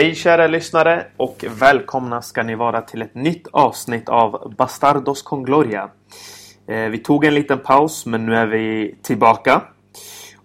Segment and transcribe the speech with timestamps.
[0.00, 5.42] Hej kära lyssnare och välkomna ska ni vara till ett nytt avsnitt av Bastardos con
[5.42, 5.90] Gloria.
[6.66, 9.62] Eh, vi tog en liten paus men nu är vi tillbaka.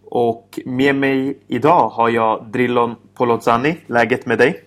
[0.05, 3.77] Och med mig idag har jag Drillon Polozzani.
[3.87, 4.63] Läget med dig?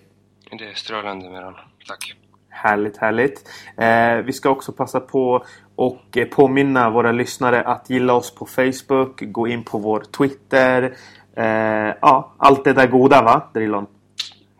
[0.51, 1.53] Det är strålande med
[1.87, 2.15] Tack.
[2.49, 3.49] Härligt, härligt.
[3.77, 9.21] Eh, vi ska också passa på och påminna våra lyssnare att gilla oss på Facebook,
[9.21, 10.95] gå in på vår Twitter.
[11.35, 13.87] Eh, ja, allt det där goda va, Drillon?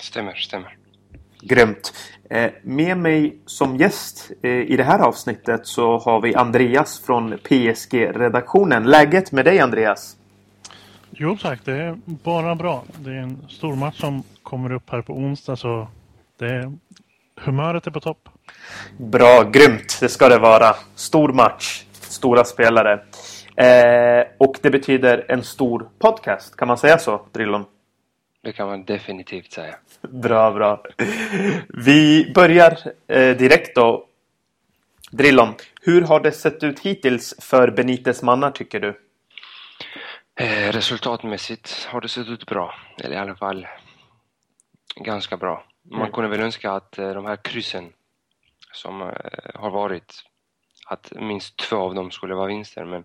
[0.02, 0.77] Stämmer, stämmer.
[1.41, 1.94] Grymt.
[2.30, 7.38] Eh, med mig som gäst eh, i det här avsnittet så har vi Andreas från
[7.44, 8.84] PSG-redaktionen.
[8.84, 10.16] Läget med dig Andreas?
[11.12, 12.84] Jo tack, det är bara bra.
[12.98, 15.88] Det är en stor match som kommer upp här på onsdag så
[16.38, 16.72] det är,
[17.36, 18.30] humöret är på topp.
[18.97, 19.97] Bra, grymt.
[20.00, 20.75] Det ska det vara.
[20.95, 22.94] Stor match, stora spelare.
[23.56, 27.66] Eh, och det betyder en stor podcast, kan man säga så, Drillon?
[28.50, 29.75] Det kan man definitivt säga.
[30.02, 30.83] Bra, bra.
[31.67, 34.08] Vi börjar eh, direkt då.
[35.11, 39.00] Drillon, hur har det sett ut hittills för Benites mannar tycker du?
[40.36, 42.73] Eh, resultatmässigt har det sett ut bra.
[43.03, 43.67] Eller i alla fall
[44.95, 45.63] ganska bra.
[45.84, 46.11] Man mm.
[46.11, 47.94] kunde väl önska att eh, de här kryssen
[48.73, 49.09] som eh,
[49.53, 50.23] har varit,
[50.86, 52.86] att minst två av dem skulle vara vinster.
[52.86, 53.03] Men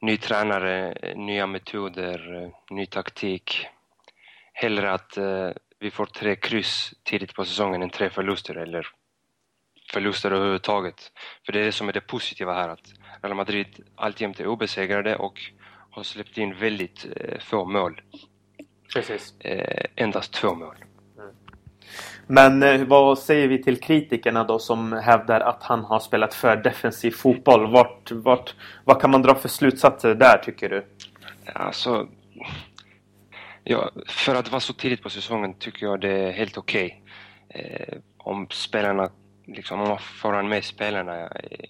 [0.00, 3.66] ny tränare, nya metoder, ny taktik.
[4.52, 8.86] Hellre att eh, vi får tre kryss tidigt på säsongen än tre förluster eller
[9.92, 11.12] förluster överhuvudtaget.
[11.46, 15.16] För det är det som är det positiva här att Real Madrid alltjämt är obesegrade
[15.16, 15.40] och
[15.90, 18.00] har släppt in väldigt eh, få mål.
[18.94, 19.40] Precis.
[19.40, 20.76] Eh, endast två mål.
[22.30, 26.56] Men eh, vad säger vi till kritikerna då som hävdar att han har spelat för
[26.56, 27.70] defensiv fotboll?
[27.70, 30.86] Vart, vart, vad kan man dra för slutsatser där tycker du?
[31.52, 32.08] Alltså,
[33.64, 37.02] ja, för att vara så tidigt på säsongen tycker jag det är helt okej.
[37.48, 37.62] Okay.
[37.62, 39.10] Eh, om spelarna,
[39.46, 41.66] liksom, om man får med spelarna eh, i,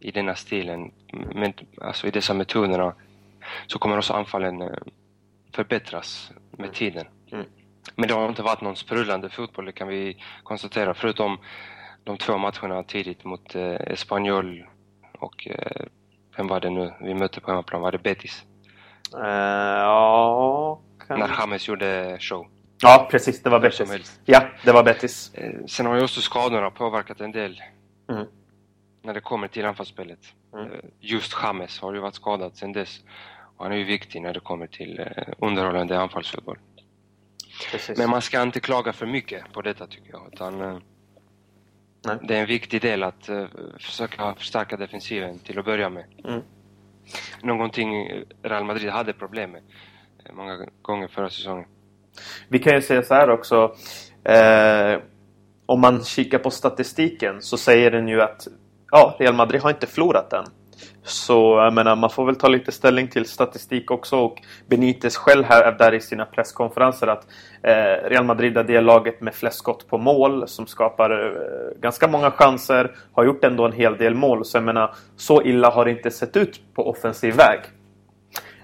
[0.00, 0.92] i denna stilen,
[1.34, 2.94] men, alltså i dessa metoderna,
[3.66, 4.68] så kommer också anfallen eh,
[5.52, 7.06] förbättras med tiden.
[7.94, 11.38] Men det har inte varit någon sprudlande fotboll, det kan vi konstatera, förutom
[12.04, 14.66] de två matcherna tidigt mot eh, Espanyol
[15.18, 15.86] och eh,
[16.36, 17.82] vem var det nu vi mötte på hemmaplan?
[17.82, 18.44] Var det Betis?
[19.14, 20.80] Uh, ja...
[21.08, 21.18] Kan...
[21.18, 22.46] När James gjorde show.
[22.82, 23.42] Ja, precis.
[23.42, 24.20] Det var Betis.
[24.24, 25.34] Ja, det var Betis.
[25.34, 27.62] Eh, sen har ju också skadorna påverkat en del.
[28.10, 28.26] Mm.
[29.02, 30.18] När det kommer till anfallsspelet.
[30.54, 30.72] Mm.
[30.72, 33.00] Eh, just James har ju varit skadad sen dess.
[33.56, 35.04] Och han är ju viktig när det kommer till
[35.38, 36.58] underhållande anfallsfotboll.
[37.70, 37.98] Precis.
[37.98, 40.30] Men man ska inte klaga för mycket på detta tycker jag.
[40.32, 40.78] Utan, eh,
[42.22, 43.46] det är en viktig del att uh,
[43.78, 46.04] försöka förstärka defensiven till att börja med.
[46.24, 46.40] Mm.
[47.42, 48.08] Någonting
[48.42, 49.62] Real Madrid hade problem med
[50.28, 51.66] uh, många gånger förra säsongen.
[52.48, 53.74] Vi kan ju säga så här också.
[54.24, 55.00] Eh,
[55.66, 58.46] om man kikar på statistiken så säger den ju att
[58.90, 60.44] ja, Real Madrid har inte förlorat den.
[61.06, 65.44] Så jag menar, man får väl ta lite ställning till statistik också och Benitez själv
[65.44, 67.26] hävdar i sina presskonferenser att
[67.62, 72.08] eh, Real Madrid är det laget med flest skott på mål som skapar eh, ganska
[72.08, 74.44] många chanser, har gjort ändå en hel del mål.
[74.44, 77.60] Så jag menar, så illa har det inte sett ut på offensiv väg.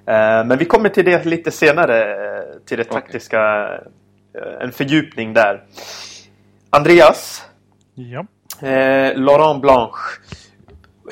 [0.07, 4.53] Eh, men vi kommer till det lite senare, eh, till det taktiska, okay.
[4.53, 5.63] Eh, en fördjupning där.
[6.71, 7.47] Andreas?
[7.95, 8.27] Ja.
[8.69, 9.99] Eh, Laurent Blanche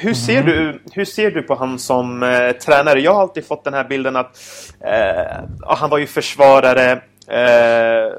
[0.00, 3.00] hur ser, du, hur ser du på han som eh, tränare?
[3.00, 4.36] Jag har alltid fått den här bilden att
[4.80, 6.92] eh, han var ju försvarare.
[7.28, 8.12] Eh,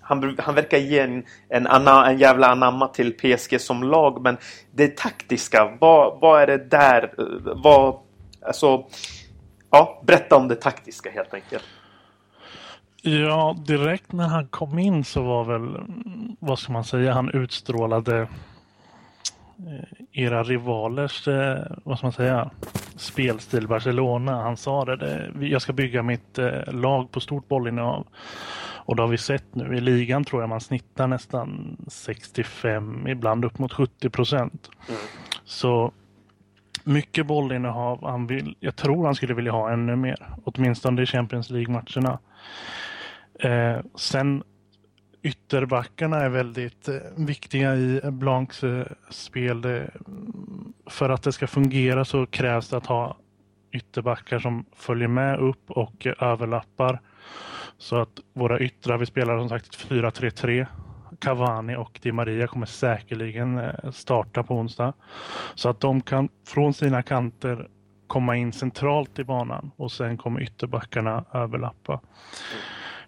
[0.00, 4.22] han, han verkar ge en, en, anna, en jävla anamma till PSG som lag.
[4.22, 4.36] Men
[4.74, 7.02] det taktiska, vad, vad är det där?
[7.18, 7.24] Eh,
[7.62, 7.96] vad,
[8.46, 8.84] alltså,
[9.70, 11.64] ja, berätta om det taktiska helt enkelt.
[13.02, 15.80] Ja, direkt när han kom in så var väl,
[16.40, 18.28] vad ska man säga, han utstrålade
[19.58, 22.50] Eh, era rivalers, eh, vad ska man säga,
[22.96, 24.42] spelstil Barcelona.
[24.42, 28.06] Han sa det, det jag ska bygga mitt eh, lag på stort bollinnehav.
[28.86, 29.76] Och det har vi sett nu.
[29.76, 34.70] I ligan tror jag man snittar nästan 65, ibland upp mot 70 procent.
[34.88, 35.00] Mm.
[35.44, 35.92] Så
[36.84, 38.04] mycket bollinnehav.
[38.04, 40.26] Han vill, jag tror han skulle vilja ha ännu mer.
[40.44, 42.18] Åtminstone i Champions League-matcherna.
[43.40, 44.42] Eh, sen
[45.26, 49.86] ytterbackarna är väldigt eh, viktiga i Blancs eh, spel.
[50.86, 53.16] För att det ska fungera så krävs det att ha
[53.72, 57.00] ytterbackar som följer med upp och överlappar.
[57.78, 60.66] Så att våra yttrar, vi spelar som sagt 4-3-3.
[61.18, 64.92] Cavani och Di Maria kommer säkerligen eh, starta på onsdag.
[65.54, 67.68] Så att de kan från sina kanter
[68.06, 72.00] komma in centralt i banan och sen kommer ytterbackarna överlappa.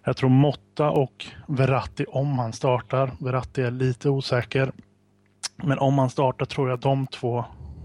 [0.03, 3.11] Jag tror Motta och Verratti om han startar.
[3.19, 4.71] Verratti är lite osäker.
[5.63, 7.37] Men om han startar tror jag de två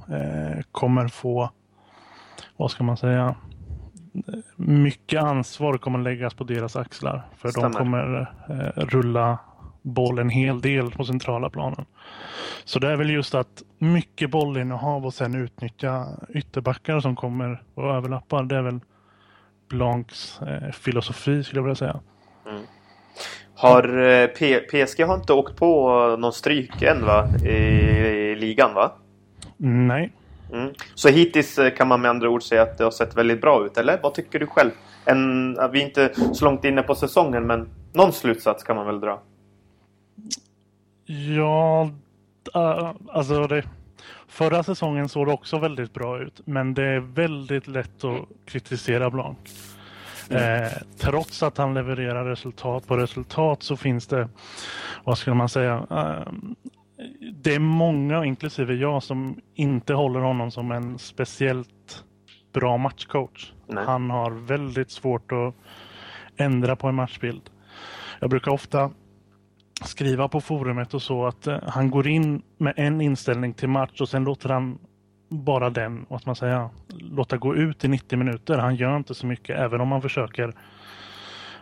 [0.08, 1.50] eh, kommer få,
[2.56, 3.34] vad ska man säga,
[4.56, 7.26] mycket ansvar kommer läggas på deras axlar.
[7.36, 7.68] För Stämmer.
[7.68, 9.38] de kommer eh, rulla
[9.82, 11.84] boll en hel del på centrala planen.
[12.64, 17.94] Så det är väl just att mycket bollinnehav och sen utnyttja ytterbackar som kommer och
[17.94, 18.42] överlappar.
[18.42, 18.80] Det är väl
[19.74, 22.00] Blancs eh, filosofi skulle jag vilja säga.
[22.48, 22.62] Mm.
[23.54, 27.28] Har eh, P PSG har inte åkt på någon stryk än va?
[27.44, 28.92] I, i ligan va?
[29.56, 30.12] Nej.
[30.52, 30.74] Mm.
[30.94, 33.66] Så hittills eh, kan man med andra ord säga att det har sett väldigt bra
[33.66, 33.98] ut, eller?
[34.02, 34.70] Vad tycker du själv?
[35.04, 39.00] En, vi är inte så långt inne på säsongen, men någon slutsats kan man väl
[39.00, 39.20] dra?
[41.06, 41.90] Ja,
[42.56, 43.62] uh, alltså det,
[44.34, 46.40] förra säsongen såg det också väldigt bra ut.
[46.44, 49.38] Men det är väldigt lätt att kritisera Blanc.
[50.30, 50.62] Mm.
[50.62, 54.28] Eh, trots att han levererar resultat på resultat så finns det,
[55.04, 56.32] vad ska man säga, eh,
[57.32, 62.04] det är många, inklusive jag, som inte håller honom som en speciellt
[62.52, 63.52] bra matchcoach.
[63.66, 63.84] Nej.
[63.86, 65.54] Han har väldigt svårt att
[66.36, 67.50] ändra på en matchbild.
[68.20, 68.90] Jag brukar ofta
[69.86, 74.00] skriva på forumet och så att eh, han går in med en inställning till match
[74.00, 74.78] och sen låter han
[75.28, 78.58] bara den, vad man säga, låta gå ut i 90 minuter.
[78.58, 80.54] Han gör inte så mycket, även om han försöker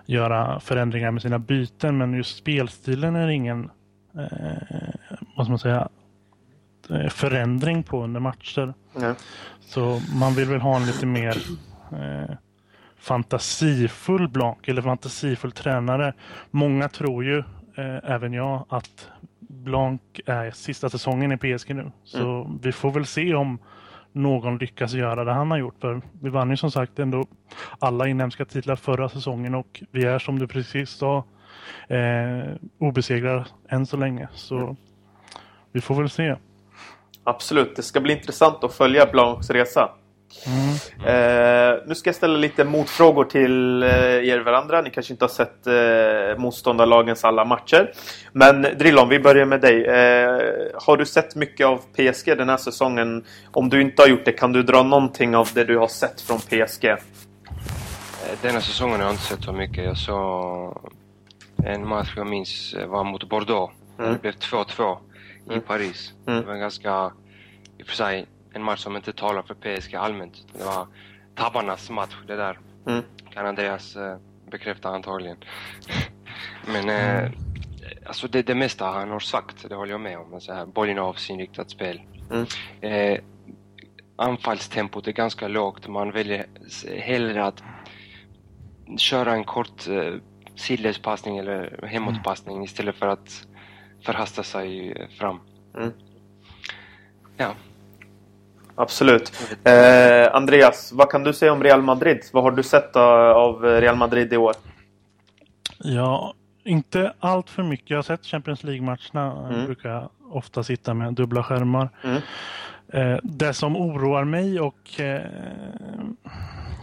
[0.06, 1.98] göra förändringar med sina byten.
[1.98, 3.70] Men just spelstilen är ingen,
[4.14, 4.88] eh,
[5.36, 5.88] vad man säga,
[6.90, 8.74] eh, förändring på under matcher.
[8.96, 9.14] Mm.
[9.60, 11.36] Så man vill väl ha en lite mer
[11.92, 12.36] eh,
[12.98, 16.12] fantasifull Blanc eller fantasifull tränare.
[16.50, 17.42] Många tror ju
[17.74, 19.08] eh, även jag att
[19.38, 21.92] Blanc är sista säsongen i PSG nu.
[22.04, 22.58] Så mm.
[22.62, 23.58] vi får väl se om
[24.12, 25.80] någon lyckas göra det han har gjort.
[25.80, 27.26] För vi vann ju som sagt ändå
[27.78, 31.24] alla inhemska titlar förra säsongen och vi är som du precis sa
[31.88, 34.28] eh, obesegrade än så länge.
[34.34, 34.76] Så mm.
[35.72, 36.36] vi får väl se.
[37.24, 39.90] Absolut, det ska bli intressant att följa Blancs resa.
[40.46, 40.74] Mm.
[41.06, 43.90] Eh, nu ska jag ställa lite motfrågor till eh,
[44.28, 44.82] er varandra.
[44.82, 47.92] Ni kanske inte har sett eh, motståndarlagens alla matcher.
[48.32, 49.84] Men Drillon, vi börjar med dig.
[49.84, 50.40] Eh,
[50.74, 53.24] har du sett mycket av PSG den här säsongen?
[53.50, 56.20] Om du inte har gjort det, kan du dra någonting av det du har sett
[56.20, 56.84] från PSG?
[56.84, 56.98] Eh,
[58.42, 59.84] denna säsongen har jag inte sett så mycket.
[59.84, 60.92] Jag såg
[61.64, 63.74] en match jag minns eh, var mot Bordeaux.
[63.98, 64.12] Mm.
[64.12, 64.96] Det blev 2-2
[65.46, 65.60] i mm.
[65.60, 66.12] Paris.
[66.26, 66.40] Mm.
[66.40, 67.12] Det var en ganska,
[67.78, 70.46] i och för sig, en match som inte talar för PSG allmänt.
[70.52, 70.86] Det var
[71.34, 72.58] tabbarnas match det där.
[72.86, 73.02] Mm.
[73.30, 74.16] Kan Andreas eh,
[74.50, 75.36] bekräfta antagligen.
[76.66, 77.30] Men eh,
[78.06, 80.40] alltså det, det mesta han har sagt, det håller jag med om.
[80.40, 82.02] Så här, bollinnehavsinriktat spel.
[82.30, 82.46] Mm.
[82.80, 83.20] Eh,
[84.16, 85.88] anfallstempot är ganska lågt.
[85.88, 86.46] Man väljer
[86.98, 87.62] hellre att
[88.96, 90.14] köra en kort eh,
[90.56, 92.64] sidledspassning eller hemåtpassning mm.
[92.64, 93.46] istället för att
[94.04, 95.40] förhasta sig fram.
[95.74, 95.92] Mm.
[97.36, 97.54] Ja,
[98.82, 99.32] Absolut.
[99.64, 102.20] Eh, Andreas, vad kan du säga om Real Madrid?
[102.32, 104.54] Vad har du sett av Real Madrid i år?
[105.78, 106.34] Ja,
[106.64, 107.90] inte allt för mycket.
[107.90, 109.46] Jag har sett Champions League-matcherna.
[109.46, 109.58] Mm.
[109.58, 111.88] Jag brukar ofta sitta med dubbla skärmar.
[112.04, 112.22] Mm.
[112.92, 115.20] Eh, det som oroar mig och eh,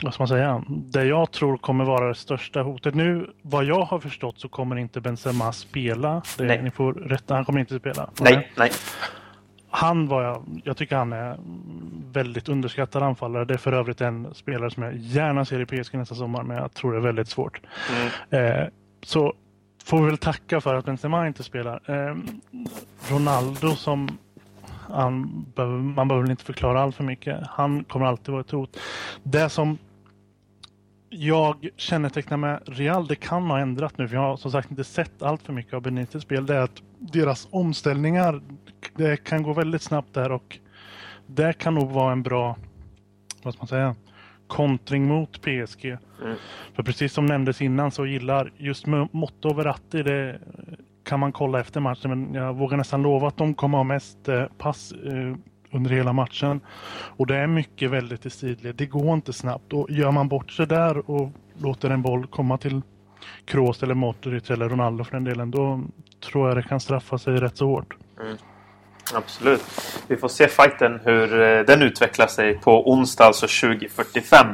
[0.03, 2.96] vad ska man säga, det jag tror kommer vara det största hotet.
[2.96, 6.22] Nu, vad jag har förstått så kommer inte Benzema spela.
[6.38, 6.63] Det, nej.
[6.63, 8.10] Ni får rätta, han kommer inte spela.
[8.20, 8.72] Nej, nej
[9.69, 11.38] han var jag, jag tycker han är
[12.11, 13.45] väldigt underskattad anfallare.
[13.45, 16.57] Det är för övrigt en spelare som jag gärna ser i PSG nästa sommar, men
[16.57, 17.61] jag tror det är väldigt svårt.
[18.31, 18.61] Mm.
[18.61, 18.67] Eh,
[19.03, 19.33] så
[19.83, 21.81] får vi väl tacka för att Benzema inte spelar.
[21.85, 22.15] Eh,
[23.11, 24.17] Ronaldo som
[24.89, 25.45] han,
[25.95, 27.39] man behöver väl inte förklara allt för mycket.
[27.47, 28.77] Han kommer alltid vara ett hot.
[29.23, 29.77] Det som
[31.10, 34.84] jag kännetecknar med Real, det kan ha ändrat nu, för jag har som sagt inte
[34.84, 38.42] sett allt för mycket av Benites spel, det är att deras omställningar,
[38.96, 40.60] det kan gå väldigt snabbt där och
[41.25, 42.56] det kan nog vara en bra,
[43.44, 43.96] vad ska man säga,
[44.48, 45.86] kontring mot PSG.
[45.86, 46.36] Mm.
[46.74, 50.39] För precis som nämndes innan så gillar just Motto och Verratti, det
[51.04, 54.28] kan man kolla efter matchen, men jag vågar nästan lova att de kommer ha mest
[54.28, 55.36] eh, pass eh,
[55.71, 56.61] under hela matchen.
[57.17, 58.75] Och det är mycket väldigt i sidled.
[58.75, 59.73] Det går inte snabbt.
[59.73, 62.81] Och gör man bort sig där och låter en boll komma till
[63.45, 65.81] Kroos eller Modric eller Ronaldo för den delen, då
[66.31, 67.97] tror jag det kan straffa sig rätt så hårt.
[68.21, 68.38] Mm.
[69.13, 69.63] Absolut.
[70.07, 74.47] Vi får se fighten hur eh, den utvecklar sig på onsdag, alltså 2045.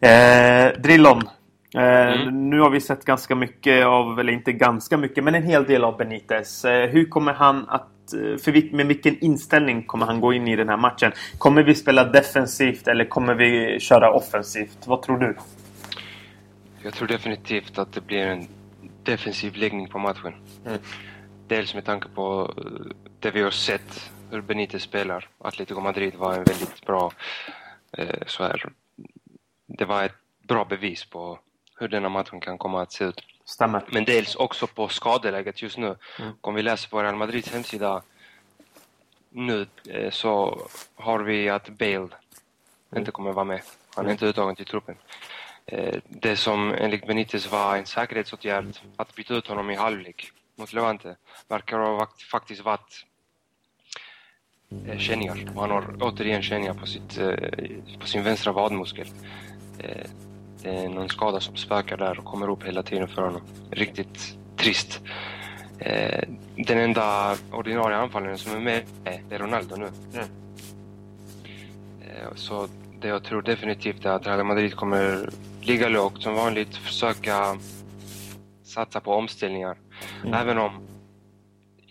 [0.00, 1.22] Eh, Drillon.
[1.74, 2.50] Eh, mm.
[2.50, 5.84] Nu har vi sett ganska mycket av, eller inte ganska mycket, men en hel del
[5.84, 6.64] av Benitez.
[6.64, 10.68] Eh, hur kommer han att för med vilken inställning kommer han gå in i den
[10.68, 11.12] här matchen?
[11.38, 14.86] Kommer vi spela defensivt eller kommer vi köra offensivt?
[14.86, 15.36] Vad tror du?
[16.82, 18.46] Jag tror definitivt att det blir en
[19.02, 20.34] defensiv läggning på matchen.
[20.66, 20.78] Mm.
[21.46, 25.28] Dels med tanke på eh, det vi har sett, hur Benitez spelar.
[25.38, 27.12] Atletico Madrid var en väldigt bra,
[27.92, 28.72] eh, så här,
[29.66, 31.38] det var ett bra bevis på
[31.80, 33.20] hur denna matchen kan komma att se ut.
[33.48, 33.84] Stämmer.
[33.88, 35.96] Men dels också på skadeläget just nu.
[36.18, 36.32] Mm.
[36.40, 38.02] Om vi läser på Real Madrids hemsida
[39.30, 40.62] nu eh, så
[40.94, 42.08] har vi att Bale
[42.96, 43.62] inte kommer vara med.
[43.94, 44.94] Han är inte uttagen till truppen.
[45.66, 50.72] Eh, Det som enligt Benitez var en säkerhetsåtgärd att byta ut honom i halvlek mot
[50.72, 51.16] Levante
[51.48, 53.04] verkar ha faktiskt varit
[54.86, 55.52] eh, känningar.
[55.54, 59.06] Och han har återigen känningar på, sitt, eh, på sin vänstra vadmuskel.
[60.64, 63.40] Eh, Det är någon skada som spökar där och kommer upp hela tiden för honom.
[63.70, 65.00] Riktigt trist.
[65.78, 66.22] Eh,
[66.56, 69.88] Den enda ordinarie anfallaren som är med är Ronaldo nu.
[70.14, 70.26] Mm.
[72.00, 72.68] Eh, Så
[73.00, 75.30] det jag tror definitivt är att Real Madrid kommer
[75.62, 77.56] ligga lågt som vanligt, försöka
[78.62, 79.78] satsa på omställningar.
[80.24, 80.34] Mm.
[80.34, 80.70] Även om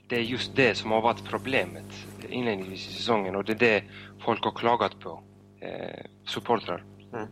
[0.10, 1.86] det är just det som har varit problemet
[2.30, 3.84] inledningsvis i säsongen och det är det
[4.26, 5.24] folk har klagat på,
[5.62, 6.84] eh, supportrar.
[7.14, 7.28] Mm.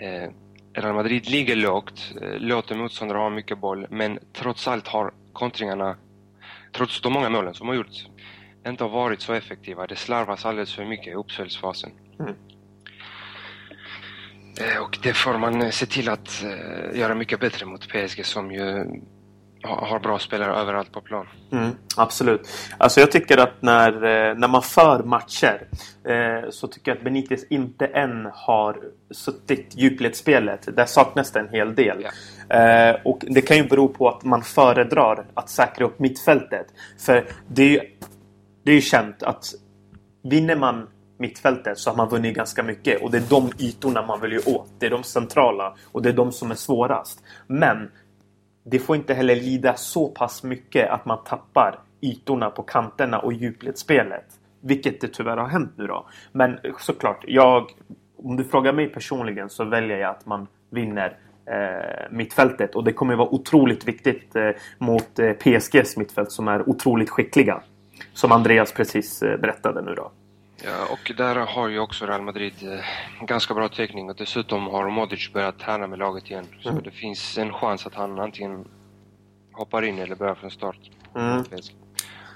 [0.00, 0.30] Eh,
[0.74, 5.96] Real Madrid ligger lågt, eh, låter motståndare ha mycket boll, men trots allt har kontringarna,
[6.72, 8.06] trots de många målen som har gjorts,
[8.66, 9.86] inte har varit så effektiva.
[9.86, 11.90] Det slarvas alldeles för mycket i uppspelsfasen.
[12.20, 12.34] Mm.
[14.60, 16.44] Eh, Och det får man se till att
[16.94, 18.86] göra mycket bättre mot PSG som ju
[19.62, 21.26] har bra spelare överallt på plan.
[21.52, 22.48] Mm, absolut.
[22.78, 25.66] Alltså jag tycker att när, eh, när man för matcher
[26.04, 28.76] eh, så tycker jag att Benitez inte än har
[29.10, 30.76] suttit djupledsspelet.
[30.76, 32.06] Där saknas det en hel del.
[32.48, 36.66] Eh, och det kan ju bero på att man föredrar att säkra upp mittfältet.
[36.98, 37.80] För det är ju,
[38.64, 39.44] det är ju känt att
[40.22, 40.86] vinner man
[41.18, 43.02] mittfältet så har man vunnit ganska mycket.
[43.02, 44.70] Och det är de ytorna man vill ju åt.
[44.78, 47.22] Det är de centrala och det är de som är svårast.
[47.46, 47.90] Men
[48.64, 53.32] det får inte heller lida så pass mycket att man tappar ytorna på kanterna och
[53.32, 54.24] djupledsspelet.
[54.60, 56.06] Vilket det tyvärr har hänt nu då.
[56.32, 57.70] Men såklart, jag,
[58.16, 62.74] om du frågar mig personligen så väljer jag att man vinner eh, mittfältet.
[62.74, 67.62] Och det kommer vara otroligt viktigt eh, mot eh, PSGs mittfält som är otroligt skickliga.
[68.12, 70.10] Som Andreas precis eh, berättade nu då.
[70.64, 74.90] Ja, och där har ju också Real Madrid eh, ganska bra täckning och dessutom har
[74.90, 76.46] Modric börjat träna med laget igen.
[76.60, 76.82] Så Mm.
[76.82, 78.64] det finns en chans att han antingen
[79.52, 80.78] hoppar in eller börjar från start.
[81.16, 81.44] Mm.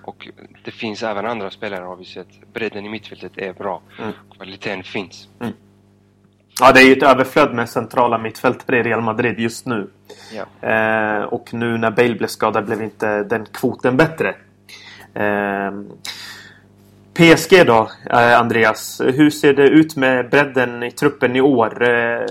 [0.05, 0.29] Och
[0.65, 2.53] det finns även andra spelare har vi sett.
[2.53, 3.81] Bredden i mittfältet är bra.
[3.99, 4.13] Mm.
[4.37, 5.29] Kvaliteten finns.
[6.61, 9.91] Ja, det är ju ett överflöd med centrala mittfältare i Real Madrid just nu.
[10.33, 10.69] Ja.
[10.69, 14.29] Eh, och nu när Bale blev skadad blev inte den kvoten bättre.
[15.15, 15.73] Eh,
[17.15, 19.01] PSG då, eh, Andreas.
[19.05, 21.83] Hur ser det ut med bredden i truppen i år?
[21.89, 22.27] Eh,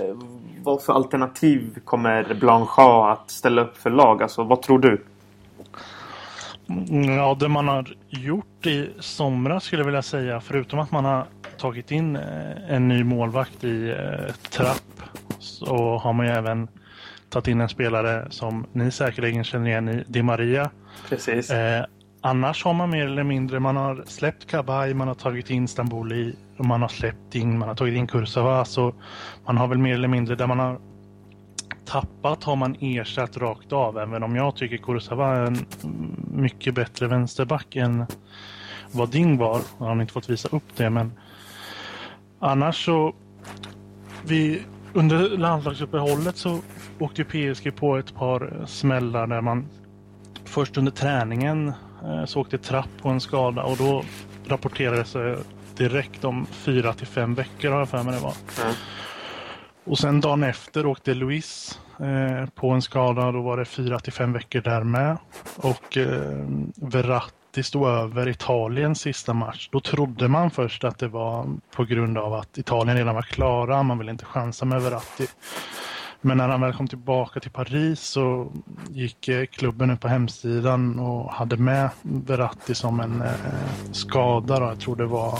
[0.62, 4.22] vad för alternativ kommer Blanchard att ställa upp för lag?
[4.22, 5.04] Alltså, vad tror du?
[6.68, 11.04] Mm, Ja, det man har gjort i somras skulle jag vilja säga, förutom att man
[11.04, 11.26] har
[11.58, 12.22] tagit in eh,
[12.74, 13.94] en ny målvakt i
[14.50, 15.02] Trapp,
[15.38, 16.68] så har man ju även
[17.30, 20.70] tagit in en spelare som ni säkerligen känner igen i Di Maria.
[21.08, 21.50] Precis.
[21.50, 21.84] Eh,
[22.24, 26.36] annars har man mer eller mindre, man har släppt Kabaj, man har tagit in Stamboli,
[26.56, 28.64] och man har släppt in, man har tagit in Kursava.
[28.64, 28.94] så
[29.46, 30.80] man har väl mer eller mindre där man har
[31.84, 35.66] tappat har man ersatt rakt av, även om jag tycker Kursava är en
[36.30, 38.06] mycket bättre vänsterback än
[38.92, 39.60] vad Ding var.
[39.78, 41.12] Jag har inte fått visa upp det, men
[42.38, 43.14] annars så
[44.26, 44.62] vi,
[44.92, 46.60] under landslagsuppehållet så
[46.98, 49.66] åkte PSG på ett par smällar där man
[50.44, 51.72] först under träningen
[52.26, 54.04] så åkte Trapp på en skada och då
[54.46, 55.38] rapporterades det
[55.76, 58.34] direkt om fyra till fem veckor har jag för mig det var.
[58.62, 58.74] Mm.
[59.84, 63.32] Och sen dagen efter åkte Luis eh, på en skada.
[63.32, 65.16] Då var det fyra till fem veckor där med.
[65.56, 66.46] Och eh,
[66.76, 69.68] Verratti stod över Italiens sista match.
[69.72, 71.46] Då trodde man först att det var
[71.76, 73.82] på grund av att Italien redan var klara.
[73.82, 75.26] Man ville inte chansa med Verratti.
[76.26, 78.52] Men när han väl kom tillbaka till Paris så
[78.90, 83.28] gick eh, klubben ut på hemsidan och hade med Verratti som en eh,
[83.92, 84.60] skada.
[84.60, 84.66] Då.
[84.66, 85.38] Jag tror det var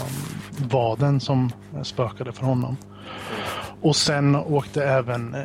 [0.70, 2.76] vaden som eh, spökade för honom.
[3.80, 5.36] Och sen åkte även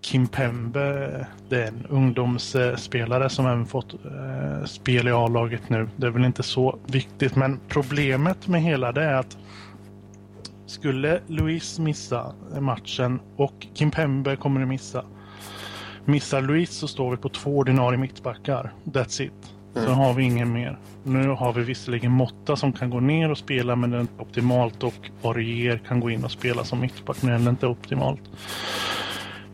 [0.00, 3.94] Kim Pembe, det är en ungdomsspelare som även fått
[4.66, 5.88] spel i A-laget nu.
[5.96, 9.36] Det är väl inte så viktigt, men problemet med hela det är att
[10.72, 15.04] skulle Luis missa matchen och Kim Pembe kommer att missa.
[16.04, 18.72] Missar Luis så står vi på två ordinarie mittbackar.
[18.84, 19.54] That's it.
[19.74, 20.78] Så har vi ingen mer.
[21.04, 24.22] Nu har vi visserligen Motta som kan gå ner och spela men det är inte
[24.22, 28.22] optimalt och Aurier kan gå in och spela som mittback men det är inte optimalt.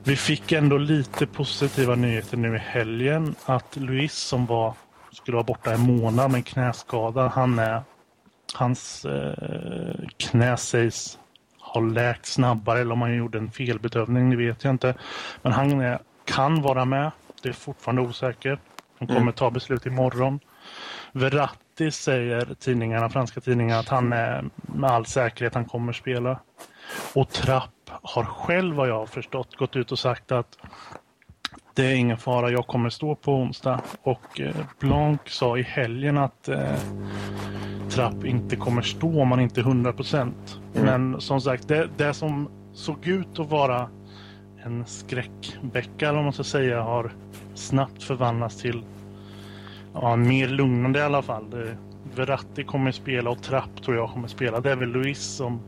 [0.04, 4.74] Vi fick ändå lite positiva nyheter nu i helgen att Luis som var
[5.12, 7.82] skulle vara borta en månad med en knäskada, han är
[8.54, 11.18] hans eh, knä sägs
[11.60, 14.94] ha läkt snabbare eller om han gjorde en felbedövning, det vet jag inte.
[15.42, 17.10] Men han är, kan vara med.
[17.42, 18.60] Det är fortfarande osäkert.
[18.98, 19.32] Han kommer mm.
[19.32, 20.40] ta beslut imorgon.
[21.12, 26.40] Verratti säger tidningarna, franska tidningar att han är med all säkerhet han kommer spela.
[27.14, 30.58] Och Trapp har själv vad jag har förstått gått ut och sagt att
[31.74, 33.80] det är ingen fara, jag kommer stå på onsdag.
[34.02, 36.74] Och eh, Blanc sa i helgen att eh,
[37.98, 40.20] Trapp inte kommer stå om man inte är 100%.
[40.22, 40.32] Mm.
[40.72, 43.88] Men som sagt, det, det som såg ut att vara
[44.64, 47.12] en skräckbäcka, eller man ska säga, har
[47.54, 48.82] snabbt förvandlats till
[49.94, 51.50] ja, mer lugnande i alla fall.
[51.50, 51.76] Det,
[52.16, 54.60] Verratti kommer spela och Trapp tror jag kommer spela.
[54.60, 55.60] Det är väl Luis som...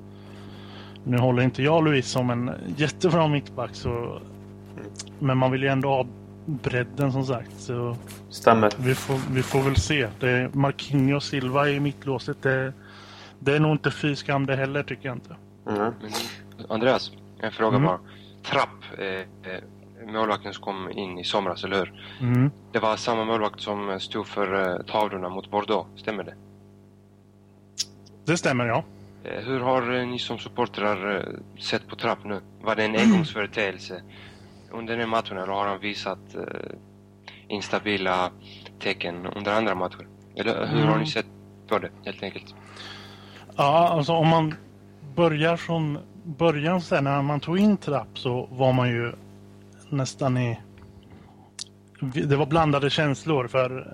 [1.04, 4.20] Nu håller inte jag Luis som en jättebra mittback så
[5.18, 6.06] men man vill ju ändå ha
[6.47, 7.61] bredden som sagt.
[7.61, 7.97] Så
[8.28, 8.73] Stämmer.
[8.78, 10.09] Vi får, vi får väl se.
[10.20, 12.42] Det är Marquinhos och Silva i mittlåset.
[12.42, 12.73] Det,
[13.38, 15.37] det är nog inte fy skam det heller tycker jag inte.
[15.68, 15.92] Mm.
[16.68, 17.87] Andreas, en fråga mm.
[17.87, 17.99] bara.
[18.42, 19.06] Trapp, eh,
[19.52, 19.62] eh,
[20.06, 22.02] målvakten som kom in i somras, eller hur?
[22.20, 22.50] Mm.
[22.73, 26.35] Det var samma målvakt som stod för eh, tavlorna mot Bordeaux, stämmer det?
[28.25, 28.85] Det stämmer, ja.
[29.25, 32.40] Eh, hur har eh, ni som supportrar eh, sett på Trapp nu?
[32.62, 34.02] Var det en engångsföreteelse?
[34.72, 36.42] Under den matchen eller har han visat eh,
[37.48, 38.30] instabila
[38.78, 40.06] tecken under andra matcher?
[40.36, 41.06] Eller hur har ni mm.
[41.06, 41.26] sett
[41.68, 42.54] på det helt enkelt?
[43.56, 44.54] Ja, alltså om man
[45.16, 49.12] börjar från början sen när man tog in Trapp så var man ju
[49.88, 50.60] nästan i...
[52.00, 53.86] Det var blandade känslor för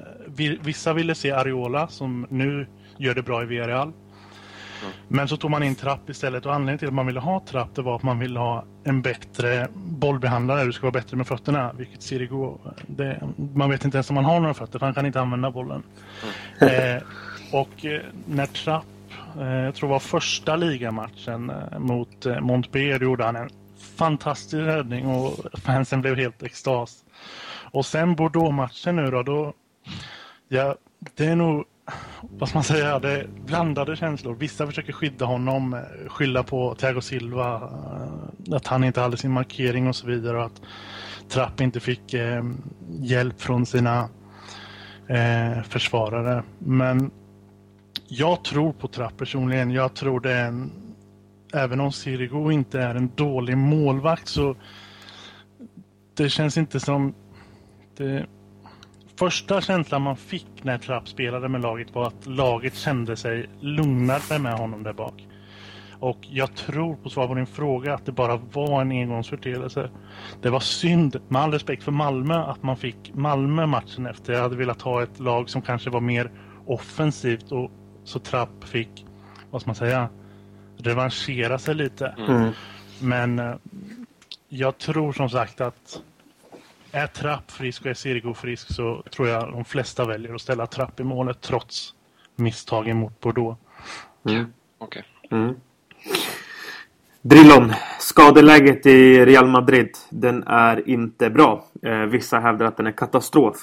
[0.62, 2.66] vissa ville se Ariola som nu
[2.98, 3.92] gör det bra i Villarreal.
[5.08, 7.74] Men så tog man in Trapp istället och anledningen till att man ville ha Trapp
[7.74, 10.64] det var att man ville ha en bättre bollbehandlare.
[10.64, 12.52] Du ska vara bättre med fötterna, vilket Sirigu...
[12.86, 13.22] Det,
[13.54, 15.82] man vet inte ens om man har några fötter för han kan inte använda bollen.
[16.60, 16.96] Mm.
[16.96, 17.02] Eh,
[17.52, 18.84] och eh, när Trapp,
[19.38, 23.50] eh, jag tror det var första ligamatchen eh, mot eh, Montpellier, gjorde han en
[23.96, 27.04] fantastisk räddning och fansen blev helt extas.
[27.72, 29.52] Och sen Bordeaux-matchen nu då, då
[30.48, 30.74] ja,
[31.16, 31.64] det är nog
[32.20, 34.34] vad ska man säga, det är blandade känslor.
[34.34, 39.32] Vissa försöker skydda honom, eh, skylla på Thiago Silva, eh, att han inte hade sin
[39.32, 40.38] markering och så vidare.
[40.38, 40.62] Och att
[41.28, 42.44] Trapp inte fick eh,
[43.00, 44.08] hjälp från sina
[45.08, 46.42] eh, försvarare.
[46.58, 47.10] Men
[48.08, 49.70] jag tror på Trapp personligen.
[49.70, 50.72] Jag tror det är en,
[51.54, 54.56] även om Sirigu inte är en dålig målvakt så
[56.14, 57.14] det känns inte som
[57.96, 58.26] det,
[59.18, 64.38] första känslan man fick när Trapp spelade med laget var att laget kände sig lugnare
[64.38, 65.26] med honom där bak.
[65.98, 69.90] Och jag tror på svar på din fråga att det bara var en engångsförteelse.
[70.42, 74.32] Det var synd, med all respekt för Malmö, att man fick Malmö matchen efter.
[74.32, 76.30] Jag hade velat ha ett lag som kanske var mer
[76.66, 77.70] offensivt och
[78.04, 79.06] så Trapp fick,
[79.50, 80.08] vad ska man säga,
[80.76, 82.14] revanschera sig lite.
[82.28, 82.50] Mm.
[83.00, 83.54] Men eh,
[84.48, 86.00] jag tror som sagt att
[86.92, 90.66] är Trapp frisk och är Sirigu frisk så tror jag de flesta väljer att ställa
[90.66, 91.94] Trapp i målet trots
[92.36, 93.60] misstagen mot Bordeaux.
[94.28, 94.52] Mm.
[94.78, 95.04] Okej.
[95.24, 95.38] Okay.
[95.38, 95.54] Mm.
[97.22, 101.64] Drillon, skadeläget i Real Madrid, den är inte bra.
[101.82, 103.56] Eh, vissa hävdar att den är katastrof.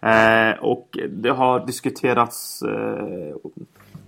[0.00, 3.34] Eh, och det har diskuterats eh,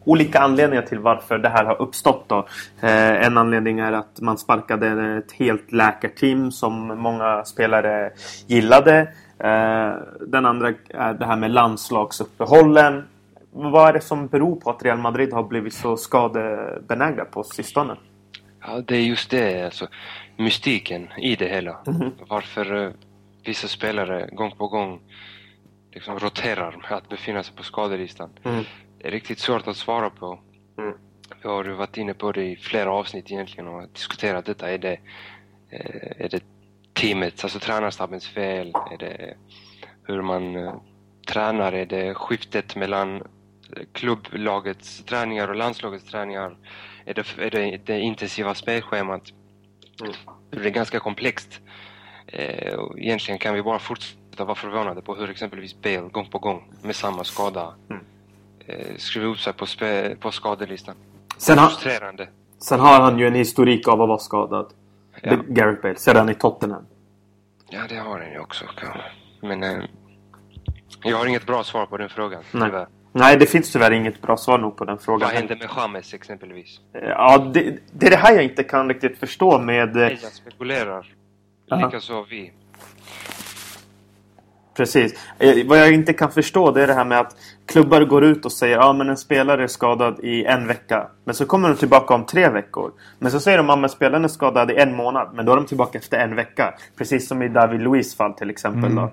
[0.07, 2.25] olika anledningar till varför det här har uppstått.
[2.29, 2.38] Då.
[2.81, 8.12] Eh, en anledning är att man sparkade ett helt läkarteam som många spelare
[8.47, 9.01] gillade.
[9.38, 9.92] Eh,
[10.27, 13.05] den andra är det här med landslagsuppehållen.
[13.51, 17.97] Vad är det som beror på att Real Madrid har blivit så skadebenägna på sistone?
[18.61, 19.87] Ja, det är just det, alltså
[20.37, 21.77] mystiken i det hela.
[21.87, 22.11] Mm -hmm.
[22.29, 22.90] Varför uh,
[23.45, 25.01] vissa spelare gång på gång
[25.92, 28.31] liksom roterar med att befinna sig på skadelistan.
[28.45, 28.64] Mm
[29.05, 30.41] riktigt svårt att svara på.
[30.79, 30.95] Mm.
[31.43, 34.71] Vi har varit inne på det i flera avsnitt egentligen och diskuterat detta.
[34.71, 34.99] Är det,
[35.71, 36.43] eh, är det
[36.93, 38.73] teamets, alltså tränarstabens fel?
[38.91, 39.37] Är det
[40.03, 40.75] hur man uh,
[41.27, 41.73] tränar?
[41.73, 43.23] Är det skiftet mellan
[43.93, 46.57] klubblagets träningar och landslagets träningar?
[47.05, 49.23] Är det, är det, det intensiva spelschemat?
[50.01, 50.13] Mm.
[50.51, 51.61] Det är ganska komplext.
[52.27, 56.39] Eh, och egentligen kan vi bara fortsätta vara förvånade på hur exempelvis Bale gång på
[56.39, 58.05] gång med samma skada mm
[58.67, 59.67] eh, upp sig på,
[60.21, 60.95] på skadelistan.
[61.39, 61.71] Sen, ha,
[62.59, 64.73] sen har han ju en historik av att vara skadad.
[65.23, 65.37] Ja.
[65.49, 65.97] Gareth Bale.
[65.97, 66.87] Sedan i Tottenham.
[67.71, 68.65] Ja, det har han ju också.
[69.41, 69.85] Men eh,
[71.03, 72.43] jag har inget bra svar på den frågan.
[72.53, 72.69] Nej.
[72.69, 72.87] Tyvärr.
[73.13, 75.29] Nej, det finns tyvärr inget bra svar nog på den frågan.
[75.29, 76.81] Vad händer med James exempelvis?
[76.93, 79.95] Ja, det, det är det här jag inte kan riktigt förstå med...
[79.95, 81.15] Nej, jag spekulerar.
[81.71, 82.53] likaså vi.
[84.77, 85.15] Precis.
[85.39, 87.37] Eh, vad jag inte kan förstå det är det här med att
[87.67, 91.11] klubbar går ut och säger att ah, en spelare är skadad i en vecka.
[91.25, 92.93] Men så kommer de tillbaka om tre veckor.
[93.19, 95.31] Men så säger de att ah, spelaren är skadad i en månad.
[95.35, 96.75] Men då är de tillbaka efter en vecka.
[96.99, 98.85] Precis som i David Luiz fall till exempel.
[98.91, 98.97] Mm.
[98.97, 99.11] Då.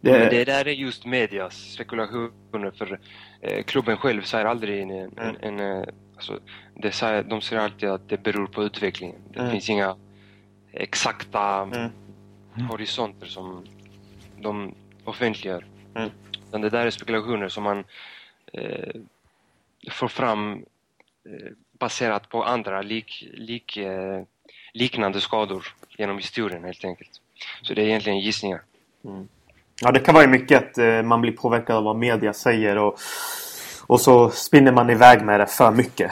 [0.00, 0.12] Det...
[0.12, 2.70] Men det där är just medias spekulationer.
[2.78, 2.98] För
[3.40, 4.90] eh, klubben själv säger aldrig en...
[4.90, 5.36] en, mm.
[5.40, 5.84] en eh,
[6.16, 6.38] alltså,
[6.74, 9.16] det säger, de säger alltid att det beror på utvecklingen.
[9.32, 9.52] Det mm.
[9.52, 9.96] finns inga
[10.72, 11.90] exakta mm.
[12.70, 13.64] horisonter som
[14.40, 14.74] de
[15.06, 15.66] offentliggör.
[15.94, 16.10] Mm.
[16.48, 17.84] Utan det där är spekulationer som man
[18.52, 18.94] eh,
[19.90, 20.52] får fram
[21.24, 24.22] eh, baserat på andra lik, lik, eh,
[24.72, 27.20] liknande skador genom historien helt enkelt.
[27.62, 28.60] Så det är egentligen gissningar.
[29.04, 29.28] Mm.
[29.80, 32.98] Ja, det kan vara mycket att eh, man blir påverkad av vad media säger och,
[33.86, 36.10] och så spinner man iväg med det för mycket.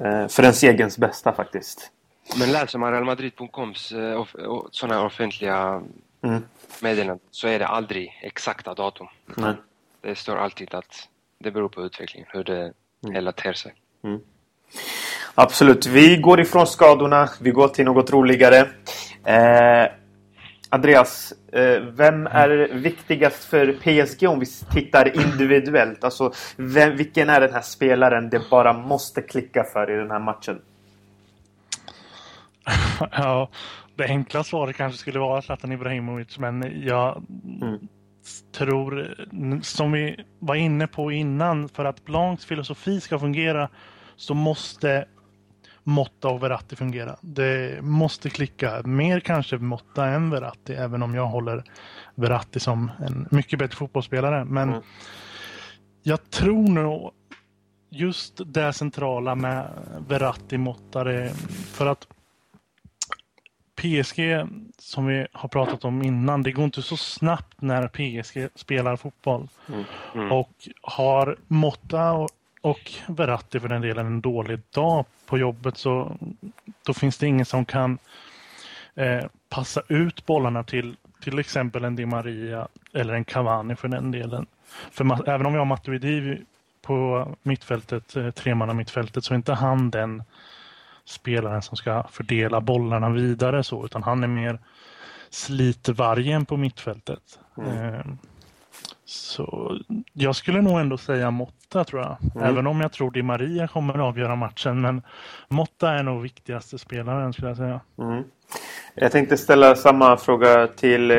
[0.00, 1.90] Eh, för ens egen bästa faktiskt.
[2.38, 4.24] Men läser man realmadrid.coms eh,
[4.70, 5.82] sådana offentliga
[6.22, 6.42] mm.
[6.82, 9.06] Meddelanden så är det aldrig exakta datum.
[9.34, 9.54] Nej.
[10.00, 13.14] Det står alltid att det beror på utvecklingen, hur det mm.
[13.14, 13.74] hela ter sig.
[14.04, 14.20] Mm.
[15.34, 15.86] Absolut.
[15.86, 17.28] Vi går ifrån skadorna.
[17.40, 18.68] Vi går till något roligare.
[19.24, 19.90] Eh,
[20.70, 26.04] Andreas, eh, vem är viktigast för PSG om vi tittar individuellt?
[26.04, 30.18] Alltså, vem, vilken är den här spelaren det bara måste klicka för i den här
[30.18, 30.60] matchen?
[33.12, 33.48] ja,
[33.96, 37.24] det enkla svaret kanske skulle vara Zlatan Ibrahimovic, men jag
[37.62, 37.88] mm.
[38.52, 39.14] tror,
[39.62, 43.68] som vi var inne på innan, för att Blancs filosofi ska fungera
[44.16, 45.06] så måste
[45.84, 47.16] Motta och Verratti fungera.
[47.20, 48.82] Det måste klicka.
[48.84, 51.64] Mer kanske Motta än Verratti, även om jag håller
[52.14, 54.44] Verratti som en mycket bättre fotbollsspelare.
[54.44, 54.82] Men mm.
[56.02, 57.10] jag tror nog
[57.90, 59.66] just det centrala med
[60.08, 61.04] Verratti Motta,
[61.72, 62.06] för att
[63.86, 64.46] PSG,
[64.78, 69.48] som vi har pratat om innan, det går inte så snabbt när PSG spelar fotboll.
[69.68, 69.84] Mm.
[70.14, 70.32] Mm.
[70.32, 76.16] Och har Motta och, och Verratti för den delen en dålig dag på jobbet så
[76.86, 77.98] då finns det ingen som kan
[78.94, 84.10] eh, passa ut bollarna till till exempel en Di Maria eller en Cavani för den
[84.10, 84.46] delen.
[84.90, 86.42] För även om vi har Matuidi
[86.82, 90.22] på mittfältet, eh, tremanna mittfältet, så är inte han den
[91.06, 94.60] spelaren som ska fördela bollarna vidare så, utan han är mer
[95.30, 97.38] slitvargen på mittfältet.
[97.58, 98.18] Mm.
[99.08, 99.78] Så
[100.12, 102.16] jag skulle nog ändå säga Motta tror jag.
[102.34, 102.48] Mm.
[102.48, 104.80] Även om jag tror Di Maria kommer att avgöra matchen.
[104.80, 105.02] Men
[105.48, 107.80] Motta är nog viktigaste spelaren skulle jag säga.
[107.98, 108.24] Mm.
[108.94, 111.16] Jag tänkte ställa samma fråga till eh,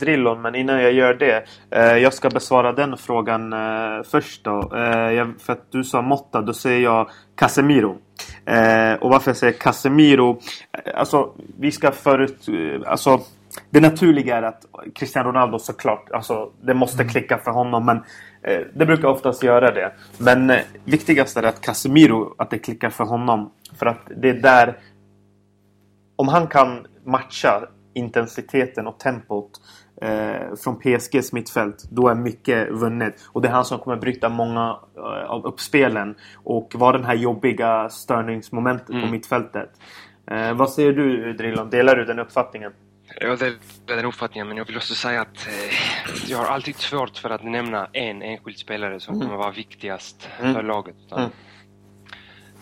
[0.00, 0.42] Drillon.
[0.42, 1.44] Men innan jag gör det.
[1.70, 4.72] Eh, jag ska besvara den frågan eh, först då.
[4.76, 6.42] Eh, jag, för att du sa Motta.
[6.42, 7.98] Då säger jag Casemiro.
[8.46, 10.40] Eh, och varför jag säger Casemiro.
[10.72, 12.46] Eh, alltså vi ska förut.
[12.86, 13.20] Alltså
[13.70, 14.64] det naturliga är att
[14.94, 17.12] Cristiano Ronaldo såklart, alltså det måste mm.
[17.12, 17.96] klicka för honom men
[18.42, 19.92] eh, det brukar oftast göra det.
[20.18, 23.52] Men eh, viktigast är att Casemiro, att det klickar för honom.
[23.78, 24.78] För att det är där,
[26.16, 29.50] om han kan matcha intensiteten och tempot
[30.02, 33.14] eh, från PSGs mittfält, då är mycket vunnet.
[33.32, 37.14] Och det är han som kommer bryta många eh, av uppspelen och vara den här
[37.14, 39.02] jobbiga störningsmomentet mm.
[39.02, 39.70] på mittfältet.
[40.26, 41.70] Eh, vad säger du Drillon?
[41.70, 42.72] Delar du den uppfattningen?
[43.20, 47.18] Jag delar den uppfattningen, men jag vill också säga att eh, jag har alltid svårt
[47.18, 49.26] för att nämna en enskild spelare som mm.
[49.26, 50.54] kommer vara viktigast mm.
[50.54, 50.96] för laget.
[51.12, 51.30] Mm.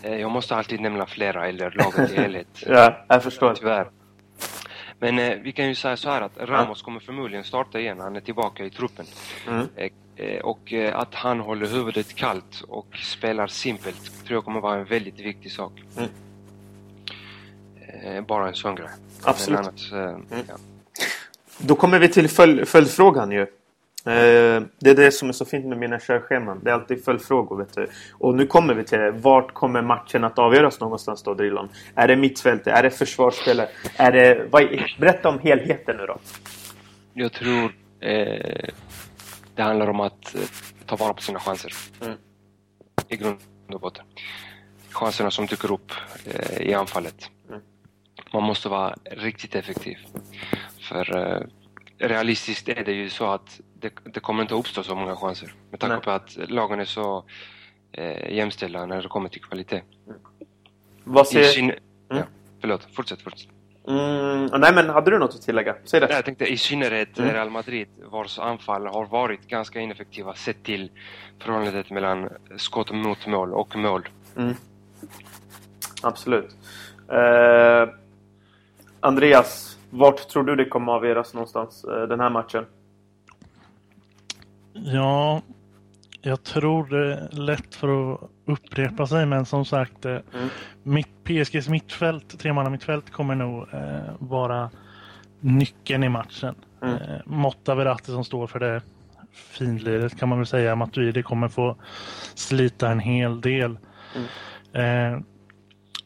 [0.01, 2.63] eh, jag måste alltid nämna flera, eller laget i helhet.
[2.65, 3.55] ja, jag förstår.
[3.55, 3.91] Tyvärr.
[4.99, 7.99] Men eh, vi kan ju säga så här att Ramos kommer förmodligen starta igen.
[7.99, 9.05] Han är tillbaka i truppen.
[9.47, 9.67] Mm.
[9.75, 14.59] Eh, eh, och eh, att han håller huvudet kallt och spelar simpelt tror jag kommer
[14.59, 15.83] vara en väldigt viktig sak.
[15.97, 16.09] Mm.
[18.25, 18.89] bara en sån grej.
[19.25, 19.59] Absolut.
[19.59, 20.25] Annars, eh, mm.
[20.47, 20.55] ja.
[21.57, 23.41] Då kommer vi till följ, följdfrågan ju.
[24.05, 26.59] Eh, det är det som är så fint med mina körscheman.
[26.63, 27.57] Det är alltid följdfrågor.
[27.57, 27.87] Vet du.
[28.11, 29.11] Och nu kommer vi till det.
[29.11, 31.69] Vart kommer matchen att avgöras någonstans då, Drillon?
[31.95, 32.67] Är det mittfältet?
[32.67, 33.69] Är det försvarsspelare?
[33.97, 34.47] Är det...
[34.51, 34.63] Vad,
[34.99, 36.17] berätta om helheten nu då.
[37.13, 37.63] Jag tror
[37.99, 38.69] eh,
[39.55, 40.41] det handlar om att eh,
[40.85, 41.73] ta vara på sina chanser.
[42.01, 42.17] Mm.
[43.07, 43.39] I grund
[43.73, 44.05] och botten.
[44.91, 45.91] Chanserna som dyker upp
[46.25, 47.29] eh, i anfallet
[48.33, 49.97] man måste vara riktigt effektiv.
[50.79, 51.41] För eh,
[51.97, 55.79] realistiskt är det ju så att det, det kommer inte uppstå så många chanser med
[55.79, 57.25] tanke på att lagen är så
[57.91, 59.81] eh, jämställda när det kommer till kvalitet.
[60.07, 60.19] Mm.
[61.03, 61.59] Vad ser...
[61.59, 61.75] mm.
[62.07, 62.23] ja,
[62.61, 63.49] förlåt, fortsätt, fortsätt.
[63.87, 65.75] Mm, nej men hade du något att tillägga?
[65.85, 66.07] Säg det.
[66.09, 67.33] Jag tänkte i synnerhet mm.
[67.33, 70.91] Real Madrid vars anfall har varit ganska ineffektiva sett till
[71.39, 74.07] förhållandet mellan skott mot mål och mål.
[74.37, 74.55] Mm.
[76.01, 76.55] Absolut.
[77.11, 77.93] Uh,
[79.03, 82.65] Andreas, Vart tror du det kommer avgöras någonstans eh, den här matchen?
[84.73, 85.41] Ja,
[86.21, 90.21] jag tror det är lätt för att upprepa sig men som sagt mm.
[90.83, 94.69] mitt, PSGs mittfält, tremanna mittfält kommer nog eh, vara
[95.39, 96.55] nyckeln i matchen.
[96.81, 96.95] Mm.
[96.95, 98.81] Eh, Motta Verratti som står för det
[99.33, 100.75] finliret kan man väl säga.
[100.75, 101.75] Matuidi kommer få
[102.35, 103.77] slita en hel del.
[104.73, 105.13] Mm.
[105.13, 105.21] Eh,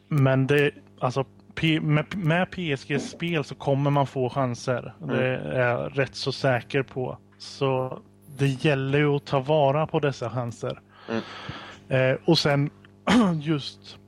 [0.08, 1.24] men det, alltså
[1.62, 4.94] med, med PSGs spel så kommer man få chanser.
[5.02, 5.16] Mm.
[5.16, 7.18] Det är jag rätt så säker på.
[7.38, 7.98] Så
[8.38, 10.80] det gäller ju att ta vara på dessa chanser.
[11.08, 11.22] Mm.
[11.88, 12.70] Eh, och sen
[13.40, 13.98] just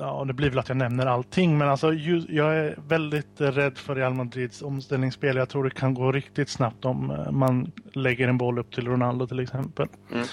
[0.00, 1.92] ja, det blir väl att jag nämner allting, men alltså
[2.28, 5.36] jag är väldigt rädd för Real Madrids omställningsspel.
[5.36, 8.88] Jag tror det kan gå riktigt snabbt om eh, man lägger en boll upp till
[8.88, 9.88] Ronaldo till exempel.
[10.12, 10.26] Mm.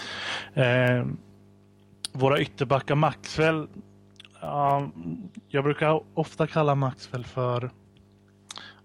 [0.54, 1.06] Eh,
[2.12, 3.68] våra ytterbackar Maxwell,
[4.42, 4.90] ja,
[5.48, 7.70] jag brukar ofta kalla Maxwell för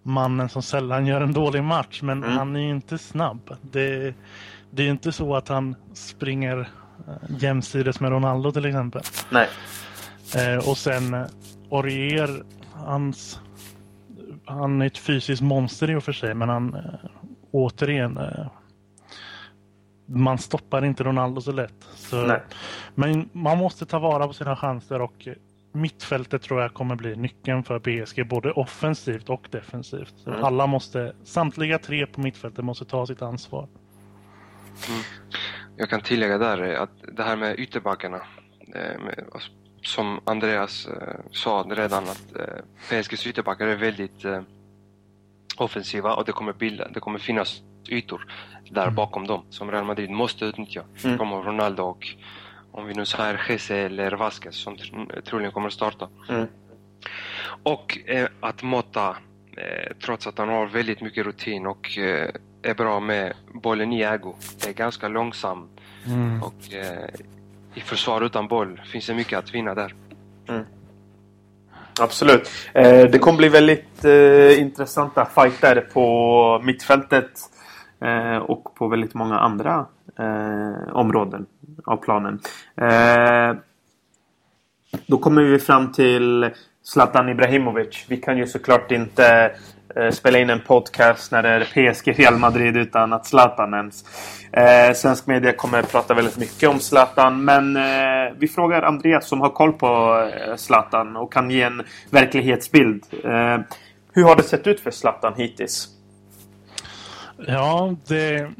[0.02, 2.36] mannen som sällan gör en dålig match, men mm.
[2.36, 3.56] han är ju inte snabb.
[3.62, 4.14] Det,
[4.70, 6.58] det är inte så att han springer
[7.08, 9.02] eh, jämsides med Ronaldo till exempel.
[9.30, 9.48] Nej.
[10.36, 11.26] Eh, och sen eh,
[11.68, 13.40] Orier, hans,
[14.44, 17.10] han är ett fysiskt monster i och för sig, men han eh,
[17.50, 18.46] återigen eh,
[20.12, 21.88] man stoppar inte Ronaldo så lätt.
[21.94, 22.36] Så,
[22.94, 25.28] men man måste ta vara på sina chanser och
[25.72, 30.26] mittfältet tror jag kommer bli nyckeln för PSG, både offensivt och defensivt.
[30.26, 30.44] Mm.
[30.44, 33.68] Alla måste, samtliga tre på mittfältet måste ta sitt ansvar.
[34.88, 35.02] Mm.
[35.76, 38.20] Jag kan tillägga där att det här med ytterbackarna,
[39.82, 44.42] som Andreas eh, sa redan att eh, PSGs ytterbackar är väldigt eh,
[45.56, 48.26] offensiva och det kommer, bilda, det kommer finnas ytor
[48.70, 48.94] där mm.
[48.94, 50.82] bakom dem som Real Madrid måste utnyttja.
[51.04, 51.18] Mm.
[51.18, 52.06] Kommer Ronaldo och
[52.72, 54.76] om vi nu säger Jesse eller Vasquez som
[55.24, 56.08] troligen kommer att starta.
[56.28, 56.46] Mm.
[57.62, 59.16] Och eh, att Motta,
[59.56, 62.30] eh, trots att han har väldigt mycket rutin och eh,
[62.62, 64.34] är bra med bollen i ägo,
[64.68, 65.68] är ganska långsam
[66.06, 66.42] mm.
[66.42, 67.08] och eh,
[67.74, 69.94] i försvar utan boll finns det mycket att vinna där.
[70.48, 70.64] Mm.
[72.00, 72.50] Absolut.
[72.74, 77.30] Eh, det kommer bli väldigt eh, intressanta fighter på mittfältet
[78.02, 79.86] eh, och på väldigt många andra
[80.18, 81.46] eh, områden
[81.84, 82.40] av planen.
[82.76, 83.56] Eh,
[85.06, 86.50] då kommer vi fram till
[86.82, 88.06] Zlatan Ibrahimovic.
[88.08, 89.54] Vi kan ju såklart inte
[89.96, 94.04] Eh, spela in en podcast när det är PSG Real Madrid utan att Zlatan nämns.
[94.52, 99.40] Eh, svensk media kommer prata väldigt mycket om Zlatan men eh, vi frågar Andreas som
[99.40, 103.04] har koll på eh, Zlatan och kan ge en verklighetsbild.
[103.24, 103.58] Eh,
[104.12, 105.88] hur har det sett ut för Zlatan hittills?
[107.46, 108.50] Ja, det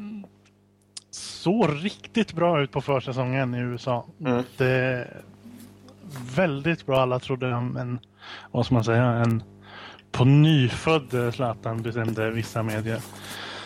[1.11, 4.05] såg riktigt bra ut på försäsongen i USA.
[4.19, 4.43] Mm.
[4.57, 5.07] Det
[6.35, 7.01] väldigt bra.
[7.01, 7.99] Alla trodde om en,
[8.51, 9.43] vad ska man säga, en
[10.11, 13.01] på nyfödd Zlatan bestämde vissa medier.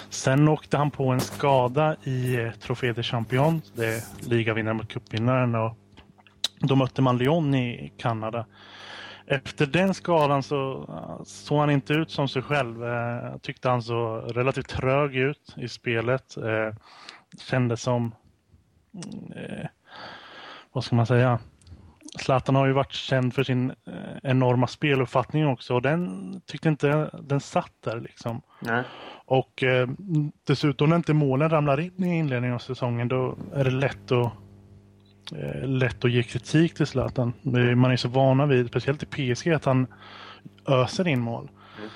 [0.10, 4.88] Sen åkte han på en skada i eh, Trofé de Champion, det är ligavinnaren mot
[4.88, 5.78] cupvinnaren och
[6.60, 8.46] då mötte man Lyon i Kanada.
[9.30, 10.90] Efter den skadan så
[11.26, 12.86] såg han inte ut som sig själv.
[12.86, 16.38] Eh, tyckte han så relativt trög ut i spelet.
[16.38, 16.76] Eh,
[17.40, 18.16] kändes som
[19.36, 19.68] eh,
[20.72, 21.40] vad ska man säga?
[22.20, 23.74] Zlatan har ju varit känd för sin
[24.24, 28.42] enorma speluppfattning också och den tyckte inte den satt där liksom.
[28.60, 28.84] Nej.
[29.26, 29.90] Och eh,
[30.44, 34.32] dessutom när inte målen ramlar in i inledningen av säsongen då är det lätt att
[35.64, 37.34] lätt att ge kritik till Zlatan.
[37.76, 39.88] Man är så vana vid, speciellt i PSG, att han
[40.68, 41.50] öser in mål.
[41.78, 41.90] Mm.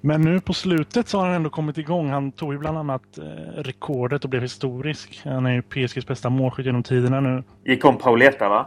[0.00, 2.10] Men nu på slutet så har han ändå kommit igång.
[2.10, 3.24] Han tog ju bland annat eh,
[3.62, 5.20] rekordet och blev historisk.
[5.24, 7.42] Han är ju PSGs bästa målskytt genom tiderna nu.
[7.64, 8.66] Gick om Pauleta va?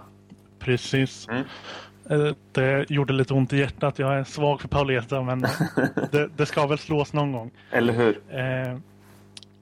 [0.59, 1.27] Precis.
[1.29, 1.43] Mm.
[2.09, 3.99] Eh, det gjorde lite ont i hjärtat.
[3.99, 5.41] Jag är svag för Pauleta men
[6.11, 7.51] det, det, ska väl slås någon gång.
[7.71, 8.19] Eller hur?
[8.29, 8.77] Eh,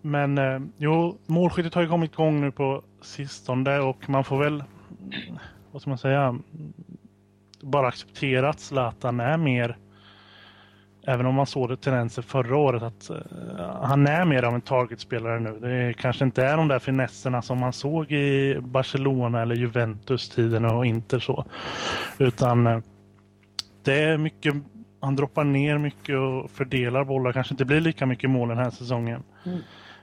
[0.01, 4.63] men eh, jo, målskyttet har ju kommit igång nu på sistone och man får väl,
[5.71, 6.39] vad ska man säga,
[7.61, 9.77] bara acceptera att Zlatan är mer
[11.09, 13.17] Även om man såg det tendenser förra året att uh,
[13.83, 15.59] han är mer av en targetspelare nu.
[15.59, 20.85] Det kanske inte är de där finesserna som man såg i Barcelona eller Juventus-tiden och
[20.85, 21.45] inte så.
[22.17, 22.79] Utan uh,
[23.83, 24.55] det är mycket,
[24.99, 27.31] han droppar ner mycket och fördelar bollar.
[27.31, 29.23] Kanske inte blir lika mycket mål den här säsongen.
[29.45, 29.59] Mm.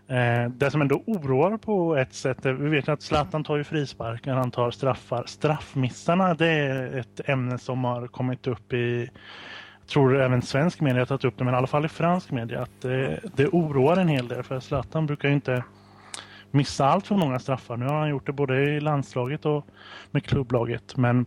[0.09, 4.35] Eh, det som ändå oroar på ett sätt, vi vet att Zlatan tar ju frisparkar,
[4.35, 5.25] han tar straffar.
[5.27, 9.11] Straffmissarna det är ett ämne som har kommit upp i
[9.87, 12.63] tror även svensk media har tagit upp det, men i alla fall i fransk media,
[12.63, 14.43] att det, det oroar en hel del.
[14.43, 15.65] För Zlatan brukar ju inte
[16.51, 17.77] missa allt för många straffar.
[17.77, 19.67] Nu har han gjort det både i landslaget och
[20.11, 20.97] med klubblaget.
[20.97, 21.27] Men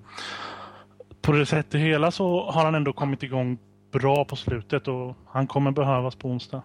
[1.22, 3.58] på det sättet hela så har han ändå kommit igång
[3.92, 6.62] bra på slutet och han kommer behövas på onsdag.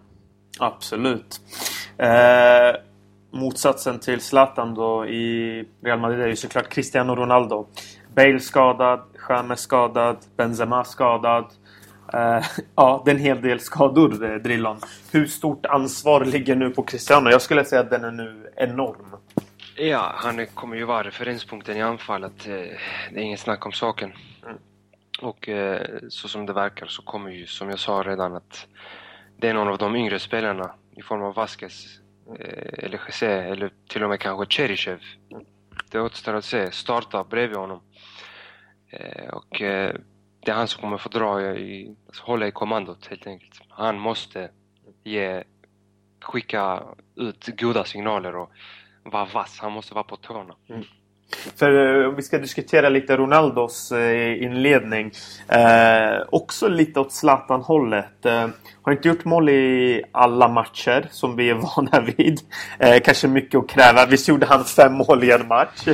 [0.59, 1.41] Absolut.
[1.97, 2.75] Eh,
[3.31, 7.67] motsatsen till Zlatan då i Real Madrid är ju såklart Cristiano Ronaldo.
[8.15, 11.45] Bale skadad, James skadad, Benzema skadad.
[12.13, 14.79] Uh, ja, det är en hel del skador, eh, Drillon.
[15.11, 17.29] Hur stort ansvar ligger nu på Cristiano?
[17.29, 19.15] Jag skulle säga att den är nu enorm.
[19.75, 22.47] Ja, han kommer ju vara referenspunkten i anfallet.
[22.47, 22.53] Eh,
[23.11, 24.13] det är inget snack om saken.
[24.43, 24.57] Mm.
[25.21, 28.67] Och eh, så som det verkar så kommer ju, som jag sa redan, att
[29.37, 31.99] det är någon av de yngre spelarna i form av Vasquez
[32.39, 34.99] eh, eller Jesse eller till och med kanske Cheryshev.
[35.91, 36.71] Det återstår att se.
[36.71, 37.81] Starta bredvid honom.
[38.89, 39.95] Eh, och eh,
[40.45, 43.61] det är han som kommer få dra i, alltså hålla i kommandot helt enkelt.
[43.69, 44.49] Han måste
[45.03, 45.43] ge,
[46.21, 46.83] skicka
[47.15, 48.51] ut goda signaler och
[49.03, 49.59] vara vass.
[49.59, 50.55] Han måste vara på tårna.
[50.69, 50.83] Mm.
[51.55, 53.91] För om vi ska diskutera lite Ronaldos
[54.37, 55.11] inledning.
[55.47, 58.25] Eh, också lite åt Zlatan-hållet.
[58.85, 62.39] Har inte gjort mål i alla matcher som vi är vana vid.
[62.79, 64.05] Eh, kanske mycket att kräva.
[64.05, 65.87] Visst gjorde han fem mål i en match.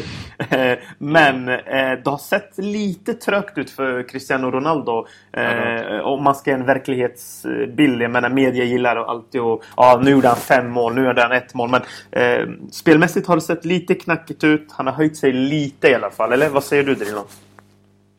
[0.49, 5.07] Eh, men eh, det har sett lite trögt ut för Cristiano Ronaldo.
[5.33, 8.01] Eh, om man ska ge en verklighetsbild.
[8.01, 11.31] Jag menar media gillar alltid att ja, nu gjorde han fem mål, nu gjorde han
[11.31, 11.69] ett mål.
[11.69, 14.67] Men eh, spelmässigt har det sett lite knackigt ut.
[14.71, 16.33] Han har höjt sig lite i alla fall.
[16.33, 17.25] Eller vad säger du Drilon?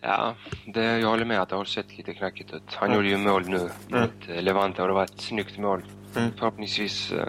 [0.00, 0.34] Ja,
[0.66, 2.74] det, jag håller med att det har sett lite knackigt ut.
[2.74, 2.96] Han mm.
[2.96, 4.44] gjorde ju mål nu mot mm.
[4.44, 5.84] Levante och det var ett snyggt mål.
[6.16, 6.30] Mm.
[6.38, 7.12] Förhoppningsvis.
[7.12, 7.26] Eh,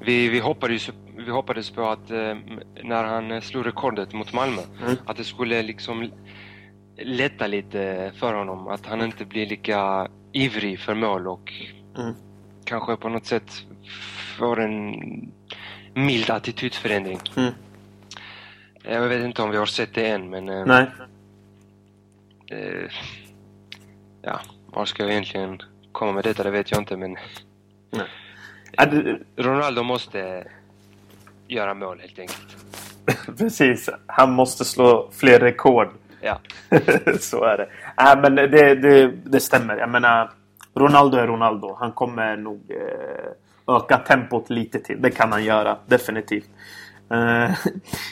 [0.00, 2.36] vi, vi, hoppades, vi hoppades på att eh,
[2.82, 4.96] när han slog rekordet mot Malmö, mm.
[5.06, 6.10] att det skulle liksom
[6.98, 8.68] lätta lite för honom.
[8.68, 11.52] Att han inte blir lika ivrig för mål och
[11.98, 12.14] mm.
[12.64, 13.62] kanske på något sätt
[14.38, 14.92] får en
[15.94, 17.18] mild attitydsförändring.
[18.82, 20.44] Jag vet inte om vi har sett det än men...
[20.46, 20.86] Nej
[22.50, 22.90] eh,
[24.22, 26.42] ja, var ska jag egentligen komma med detta?
[26.42, 27.16] Det vet jag inte, men...
[27.90, 28.06] Nej.
[29.36, 30.44] Ronaldo måste
[31.48, 32.56] göra mål helt enkelt.
[33.38, 33.90] Precis.
[34.06, 35.88] Han måste slå fler rekord.
[36.20, 36.38] Ja.
[37.20, 37.68] Så är det.
[38.02, 39.76] Äh, men det, det, det stämmer.
[39.76, 40.30] Jag menar,
[40.74, 41.76] Ronaldo är Ronaldo.
[41.80, 45.02] Han kommer nog eh, öka tempot lite till.
[45.02, 46.48] Det kan han göra, definitivt.
[47.10, 47.56] Eh,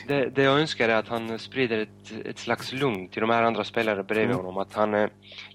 [0.09, 3.43] det, det jag önskar är att han sprider ett, ett slags lugn till de här
[3.43, 4.37] andra spelarna bredvid mm.
[4.37, 4.59] honom.
[4.59, 5.09] Att han eh,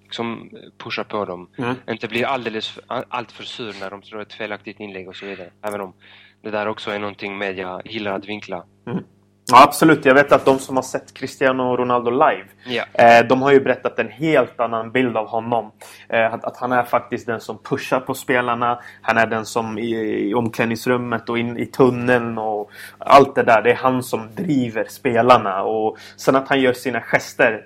[0.03, 1.49] liksom pushar på dem.
[1.57, 1.75] Mm.
[1.89, 5.49] Inte blir alldeles allt för sur när de slår ett felaktigt inlägg och så vidare.
[5.61, 5.93] Även om
[6.41, 8.65] det där också är någonting media gillar att vinkla.
[8.87, 9.03] Mm.
[9.51, 10.05] Ja, absolut.
[10.05, 13.19] Jag vet att de som har sett Cristiano Ronaldo live, yeah.
[13.19, 15.71] eh, de har ju berättat en helt annan bild av honom.
[16.09, 18.79] Eh, att, att, han är faktiskt den som pushar på spelarna.
[19.01, 19.95] Han är den som i,
[20.29, 23.61] i omklädningsrummet och in i tunneln och allt det där.
[23.61, 25.63] Det är han som driver spelarna.
[25.63, 27.65] Och sen att han gör sina gester.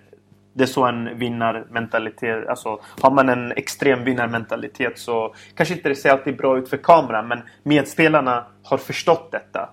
[0.56, 5.96] Det är så en vinnarmentalitet, alltså har man en extrem vinnarmentalitet så kanske inte det
[5.96, 9.70] ser alltid bra ut för kameran men medspelarna har förstått detta.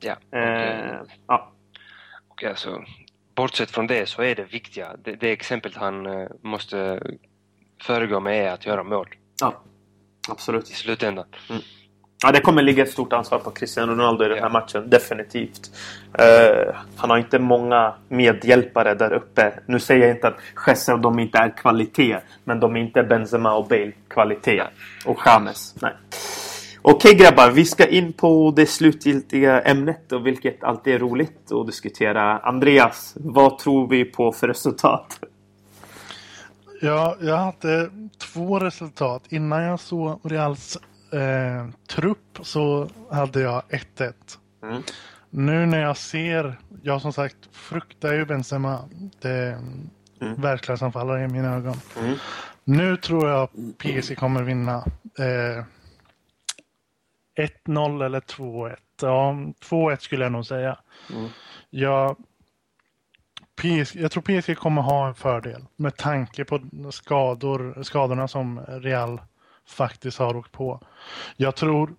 [0.00, 0.38] Ja.
[0.38, 0.96] Eh,
[1.26, 1.53] ja.
[2.44, 2.82] Och alltså,
[3.34, 7.02] bortsett från det så är det viktiga, det, det exemplet han uh, måste
[7.82, 9.08] föregå med är att göra mål.
[9.40, 9.62] Ja,
[10.28, 10.70] absolut.
[10.70, 11.24] I slutändan.
[11.50, 11.62] Mm.
[12.22, 14.90] Ja, det kommer ligga ett stort ansvar på Cristiano Ronaldo i den här matchen.
[14.90, 15.70] Definitivt.
[16.20, 19.60] Uh, han har inte många medhjälpare där uppe.
[19.66, 22.20] Nu säger jag inte att Jesse och de inte är kvalitet.
[22.44, 24.62] Men de är inte Benzema och Bale kvalitet.
[25.06, 25.74] Och James.
[25.82, 25.92] Nej.
[26.86, 31.66] Okej grabbar, vi ska in på det slutgiltiga ämnet och vilket alltid är roligt att
[31.66, 32.38] diskutera.
[32.38, 35.20] Andreas, vad tror vi på för resultat?
[36.80, 39.22] Ja, jag hade två resultat.
[39.28, 40.78] Innan jag såg Reals
[41.12, 43.62] eh, trupp så hade jag
[43.98, 44.12] 1-1.
[44.62, 44.82] Mm.
[45.30, 48.78] Nu när jag ser, jag som sagt fruktar ju Benzema.
[49.20, 49.58] Det
[50.20, 50.34] mm.
[50.40, 51.76] världsklassanfallare i mina ögon.
[52.00, 52.16] Mm.
[52.64, 54.84] Nu tror jag PSG kommer vinna.
[55.18, 55.64] Eh,
[57.36, 58.76] 1-0 eller 2-1.
[59.00, 60.78] Ja, 2-1 skulle jag nog säga.
[61.12, 61.28] Mm.
[61.70, 62.16] Jag,
[63.56, 66.60] PSG, jag tror PSG kommer ha en fördel med tanke på
[66.90, 69.20] skador, skadorna som Real
[69.68, 70.80] faktiskt har åkt på.
[71.36, 71.94] Jag tror,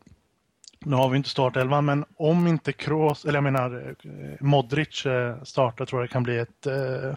[0.79, 5.43] nu har vi inte startelvan, men om inte Kroos, eller jag menar eh, Modric eh,
[5.43, 7.15] startar tror jag det kan bli ett eh,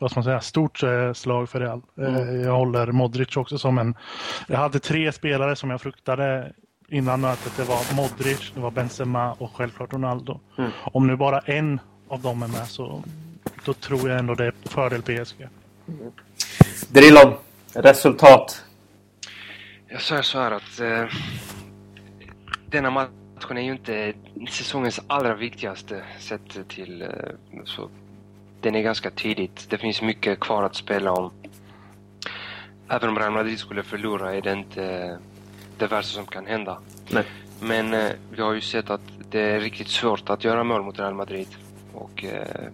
[0.00, 0.82] vad ska man säga, stort
[1.14, 1.82] slag för Real.
[1.96, 2.40] Mm.
[2.40, 3.94] Jag håller Modric också som en...
[4.48, 6.52] Jag hade tre spelare som jag fruktade
[6.88, 7.56] innan mötet.
[7.56, 10.40] Det var Modric, det var Benzema och självklart Ronaldo.
[10.58, 10.70] Mm.
[10.84, 13.02] Om nu bara en av dem är med så
[13.64, 15.48] då tror jag ändå det är fördel PSG.
[15.88, 16.12] Mm.
[16.88, 17.34] Drillon,
[17.72, 18.64] resultat?
[19.88, 21.18] Jag säger så här att eh,
[22.66, 24.12] denna matchen är ju inte
[24.50, 27.08] säsongens allra viktigaste sett till eh,
[27.64, 27.90] så
[28.60, 29.66] den är ganska tidigt.
[29.70, 31.30] Det finns mycket kvar att spela om.
[32.88, 35.18] även om Real Madrid skulle förlora är det inte
[35.78, 36.78] det värsta som kan hända.
[37.10, 37.24] Nej.
[37.60, 39.00] Men eh, vi har ju sett att
[39.30, 41.48] det är riktigt svårt att göra mål mot Real Madrid.
[41.94, 42.68] Och eh,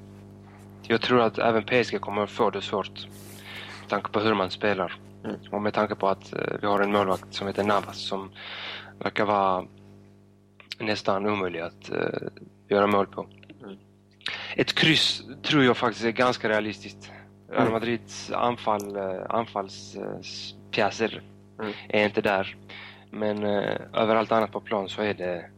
[0.83, 3.07] jag tror att även PSG kommer få det svårt.
[3.81, 4.99] Med tanke på hur man spelar.
[5.25, 5.37] Mm.
[5.51, 8.31] Och med tanke på att eh, vi har en målvakt som heter Navas som
[8.99, 9.65] verkar vara
[10.79, 12.29] nästan omöjlig att eh,
[12.69, 13.27] göra mål på.
[13.63, 13.77] Mm.
[14.57, 17.11] Ett kryss tror jag faktiskt är ganska realistiskt.
[17.51, 17.73] Real Mm.
[17.73, 21.23] Madrids anfall, eh, anfallspjäser
[21.61, 21.73] Mm.
[21.89, 22.57] är inte där.
[23.15, 25.51] Men eh, överallt annat på plan så är det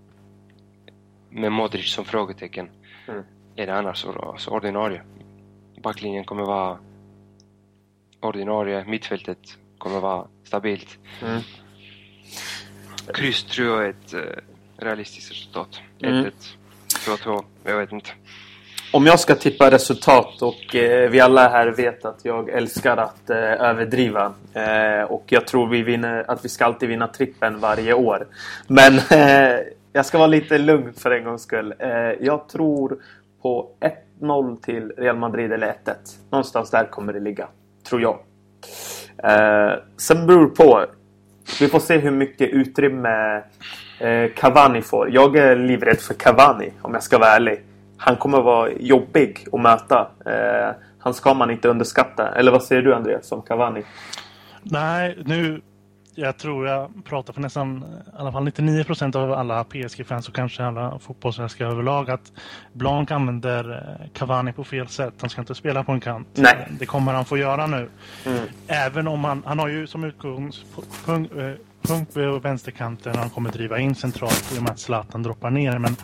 [1.30, 2.70] med Modric som frågetecken.
[3.08, 3.22] Mm.
[3.56, 5.02] Är det annars så, så ordinarie.
[5.82, 6.78] Backlinjen kommer vara
[8.20, 8.84] ordinarie.
[8.84, 10.98] Mittfältet kommer vara stabilt.
[11.22, 11.40] Mm.
[13.14, 14.42] Kryss tror jag är ett eh,
[14.76, 15.80] realistiskt resultat.
[16.02, 16.24] Mm.
[16.24, 16.32] 1-1,
[16.88, 18.10] 2-2, jag vet inte.
[18.96, 23.30] Om jag ska tippa resultat och eh, vi alla här vet att jag älskar att
[23.30, 24.32] eh, överdriva.
[24.52, 28.26] Eh, och jag tror vi vinner, att vi ska alltid vinna trippen varje år.
[28.66, 29.58] Men eh,
[29.92, 31.74] jag ska vara lite lugn för en gångs skull.
[31.78, 31.88] Eh,
[32.20, 32.98] jag tror
[33.42, 33.70] på
[34.20, 35.94] 1-0 till Real Madrid eller 1-1.
[36.30, 37.48] Någonstans där kommer det ligga.
[37.88, 38.18] Tror jag.
[39.24, 40.84] Eh, sen beror det på.
[41.60, 43.42] Vi får se hur mycket utrymme
[44.00, 45.10] eh, Cavani får.
[45.10, 47.65] Jag är livrädd för Cavani om jag ska vara ärlig.
[47.96, 50.08] Han kommer vara jobbig att möta.
[50.26, 52.34] Eh, han ska man inte underskatta.
[52.34, 53.82] Eller vad säger du Andreas som Cavani?
[54.62, 55.62] Nej, nu...
[56.18, 60.34] Jag tror jag pratar för nästan i alla fall 99 procent av alla PSG-fans och
[60.34, 62.32] kanske alla fotbollsälskare överlag att
[62.72, 65.14] Blanc använder eh, Cavani på fel sätt.
[65.20, 66.28] Han ska inte spela på en kant.
[66.34, 66.68] Nej.
[66.78, 67.88] Det kommer han få göra nu.
[68.26, 68.44] Mm.
[68.66, 71.52] Även om han, han har ju som utgångspunkt eh,
[71.86, 75.78] punkt på vänsterkanten han kommer driva in centralt i och med att Zlatan droppar ner.
[75.78, 75.96] Men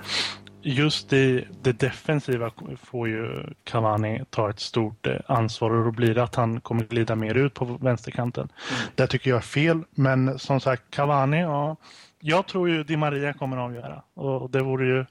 [0.62, 2.50] just i det defensiva
[2.82, 6.84] får ju Cavani ta ett stort eh, ansvar och då blir det att han kommer
[6.84, 8.48] glida mer ut på vänsterkanten.
[8.94, 11.76] Det tycker jag är fel, men som sagt Cavani, ja.
[12.20, 15.04] Jag tror ju Di Maria kommer att avgöra och det vore ju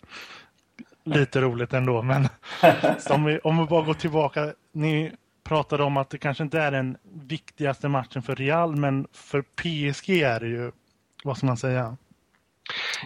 [1.04, 2.02] lite roligt ändå.
[2.02, 2.28] Men
[3.10, 5.12] om vi, om vi bara går tillbaka, ni
[5.44, 10.10] pratade om att det kanske inte är den viktigaste matchen för Real, men för PSG
[10.10, 10.72] är det ju,
[11.24, 11.98] vad ska man säga?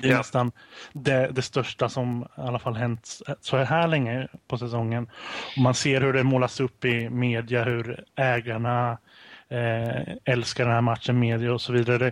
[0.02, 0.18] Det är Ja.
[0.18, 0.52] nästan
[0.94, 5.10] det, det största som i alla fall hänt så här länge på säsongen.
[5.58, 8.98] Och man ser hur det målas upp i media, hur ägarna
[9.50, 11.98] eh, älskar den här matchen, media och så vidare.
[11.98, 12.12] Det,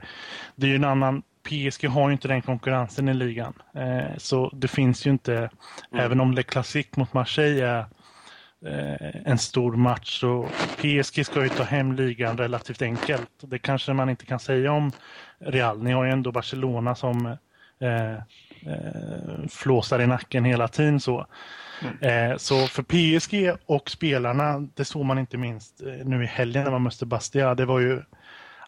[0.55, 3.53] det är ju en annan PSG har ju inte den konkurrensen i ligan.
[3.75, 5.49] Eh, så det finns ju inte,
[5.95, 7.85] även om Le Classique mot Marseille är
[9.25, 10.47] en stor match så
[10.77, 13.29] PSG ska ju ta hem ligan relativt enkelt.
[13.39, 14.91] Det kanske man inte kan säga om
[15.39, 15.83] Real.
[15.83, 17.25] Ni har ju ändå Barcelona som
[17.79, 18.13] eh,
[18.65, 21.27] eh, flåsar i nacken hela tiden så.
[22.01, 26.63] Eh, så för PSG och spelarna, det såg man inte minst eh, nu i helgen
[26.63, 27.55] när man mötte Bastia.
[27.55, 28.01] Det var ju,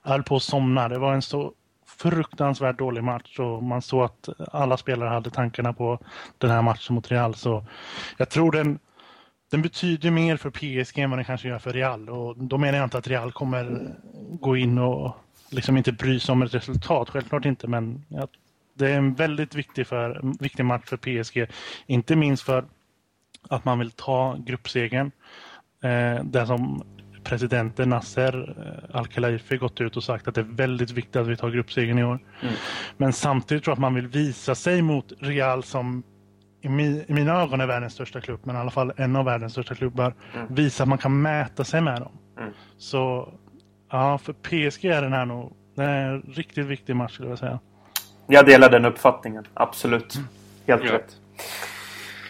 [0.04, 0.90] höll på att somna.
[0.90, 1.54] Det var en så
[1.88, 6.00] fruktansvärt dålig match och man såg att alla spelare hade tankarna på
[6.38, 7.36] den här matchen mot Real.
[7.36, 7.66] Så
[8.18, 8.80] jag tror den,
[9.52, 12.10] den betyder mer för PSG än vad den kanske gör för Real.
[12.10, 13.96] Och då menar jag inte att Real kommer
[14.40, 15.18] gå in och
[15.50, 17.10] liksom inte bry sig om ett resultat.
[17.10, 18.30] Självklart inte, men jag,
[18.74, 21.48] det är en väldigt viktig, för, viktig match för PSG.
[21.86, 22.66] Inte minst för
[23.50, 25.12] att man vill ta gruppsegern.
[25.84, 26.84] Eh, det som
[27.24, 28.56] presidenten Nasser
[28.92, 32.00] eh, Al-Khelaifi gått ut och sagt att det är väldigt viktigt att vi tar gruppsegern
[32.00, 32.20] i år.
[32.98, 36.04] Men samtidigt tror jag att man vill visa sig mot Real som
[36.66, 39.26] i, mi, i mina ögon är världens största klubb, men i alla fall en av
[39.26, 40.14] världens största klubbar.
[40.50, 42.12] Visa att man kan mäta sig med dem.
[42.40, 42.54] Mm.
[42.78, 43.34] Så
[43.92, 47.40] ja, för PSG är den här nog det är en riktigt viktig match skulle jag
[47.40, 47.60] säga.
[48.28, 49.48] Jag delar den uppfattningen.
[49.54, 50.14] Absolut.
[50.68, 50.94] Helt Ja.
[50.94, 51.16] rätt.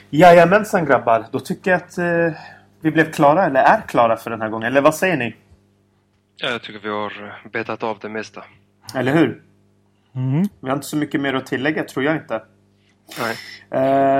[0.09, 1.25] Jajamensan grabbar.
[1.31, 2.39] Då tycker jag att eh,
[2.81, 4.67] vi blev klara, eller är klara för den här gången.
[4.67, 5.35] Eller vad säger ni?
[6.35, 8.43] Ja, jag tycker vi har eh, betat av det mesta.
[8.95, 9.41] Eller hur?
[10.15, 10.43] Mm.
[10.59, 12.41] Vi har inte så mycket mer att tillägga, tror jag inte.
[13.19, 13.35] Nej.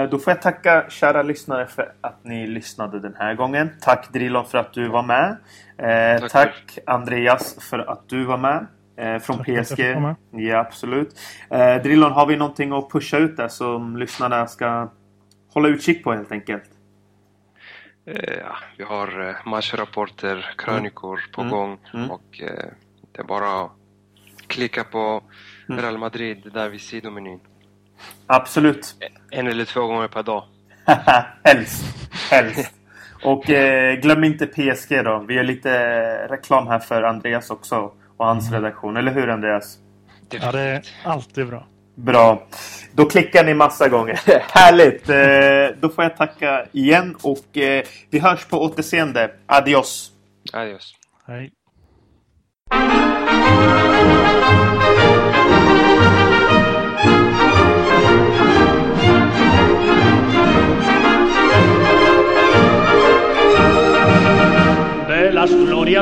[0.03, 3.69] Eh, då får jag tacka kära lyssnare för att ni lyssnade den här gången.
[3.81, 5.37] Tack Drilon för att du var med.
[5.77, 8.67] Eh, tack Tack Andreas för att du var med.
[8.97, 9.95] Eh, från PSG.
[9.95, 11.19] vara Ja, absolut.
[11.49, 14.91] Eh, Drillon, har vi någonting att pusha ut där som lyssnarna ska
[15.53, 16.63] hålla utkik på helt enkelt?
[18.05, 21.51] Eh, Ja, vi har eh, matchrapporter, krönikor på Mm.
[21.53, 22.11] gång Mm.
[22.11, 22.65] och eh,
[23.11, 23.71] det är bara att
[24.47, 25.23] klicka på
[25.69, 25.81] Mm.
[25.81, 27.39] Real Madrid där vid sidomenyn.
[28.27, 28.95] Absolut.
[29.31, 30.43] En eller två gånger per dag.
[31.43, 31.85] helst.
[32.31, 32.73] Helst.
[33.23, 35.25] Och eh, glöm inte PSG då.
[35.27, 35.69] Vi gör lite
[36.27, 38.97] reklam här för Andreas också och hans redaktion.
[38.97, 39.77] Eller hur Andreas?
[40.29, 41.67] Ja, det är alltid bra.
[41.95, 42.47] Bra.
[42.91, 44.19] Då klickar ni massa gånger.
[44.53, 45.09] Härligt!
[45.09, 49.31] Eh, då får jag tacka igen och eh, vi hörs på återseende.
[49.45, 50.11] Adios!
[50.53, 50.93] Adios.
[51.27, 51.51] Hej.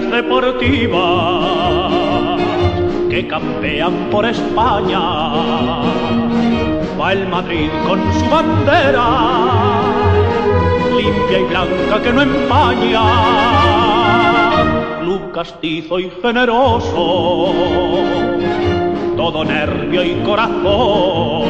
[0.02, 1.92] Deportivas
[3.10, 5.00] que campean por España,
[7.00, 9.06] va el Madrid con su bandera,
[10.98, 13.04] limpia y blanca que no empaña,
[15.02, 17.54] club castizo y generoso,
[19.16, 21.44] todo nervio y corazón.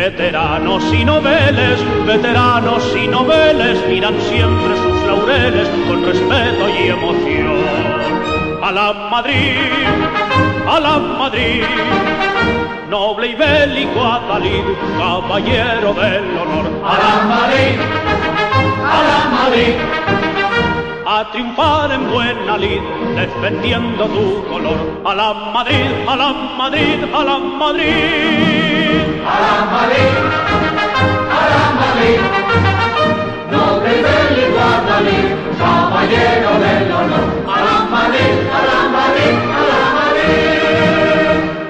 [0.00, 7.58] Veteranos y noveles, veteranos y noveles miran siempre sus laureles con respeto y emoción.
[8.62, 9.58] A la Madrid,
[10.66, 11.64] a la Madrid,
[12.88, 14.64] noble y bélico Atalid,
[14.96, 16.66] caballero del honor.
[16.82, 17.78] A la Madrid,
[18.82, 19.99] a la Madrid,
[21.12, 22.80] a triunfar en buena lid,
[23.16, 24.78] defendiendo tu color.
[25.04, 29.00] A la Madrid, a la Madrid, a la Madrid.
[29.32, 30.14] A la Madrid,
[31.38, 32.20] a la Madrid.
[33.90, 35.20] Del Iguadalí,
[35.58, 37.26] caballero del honor.
[37.54, 38.39] A la Madrid.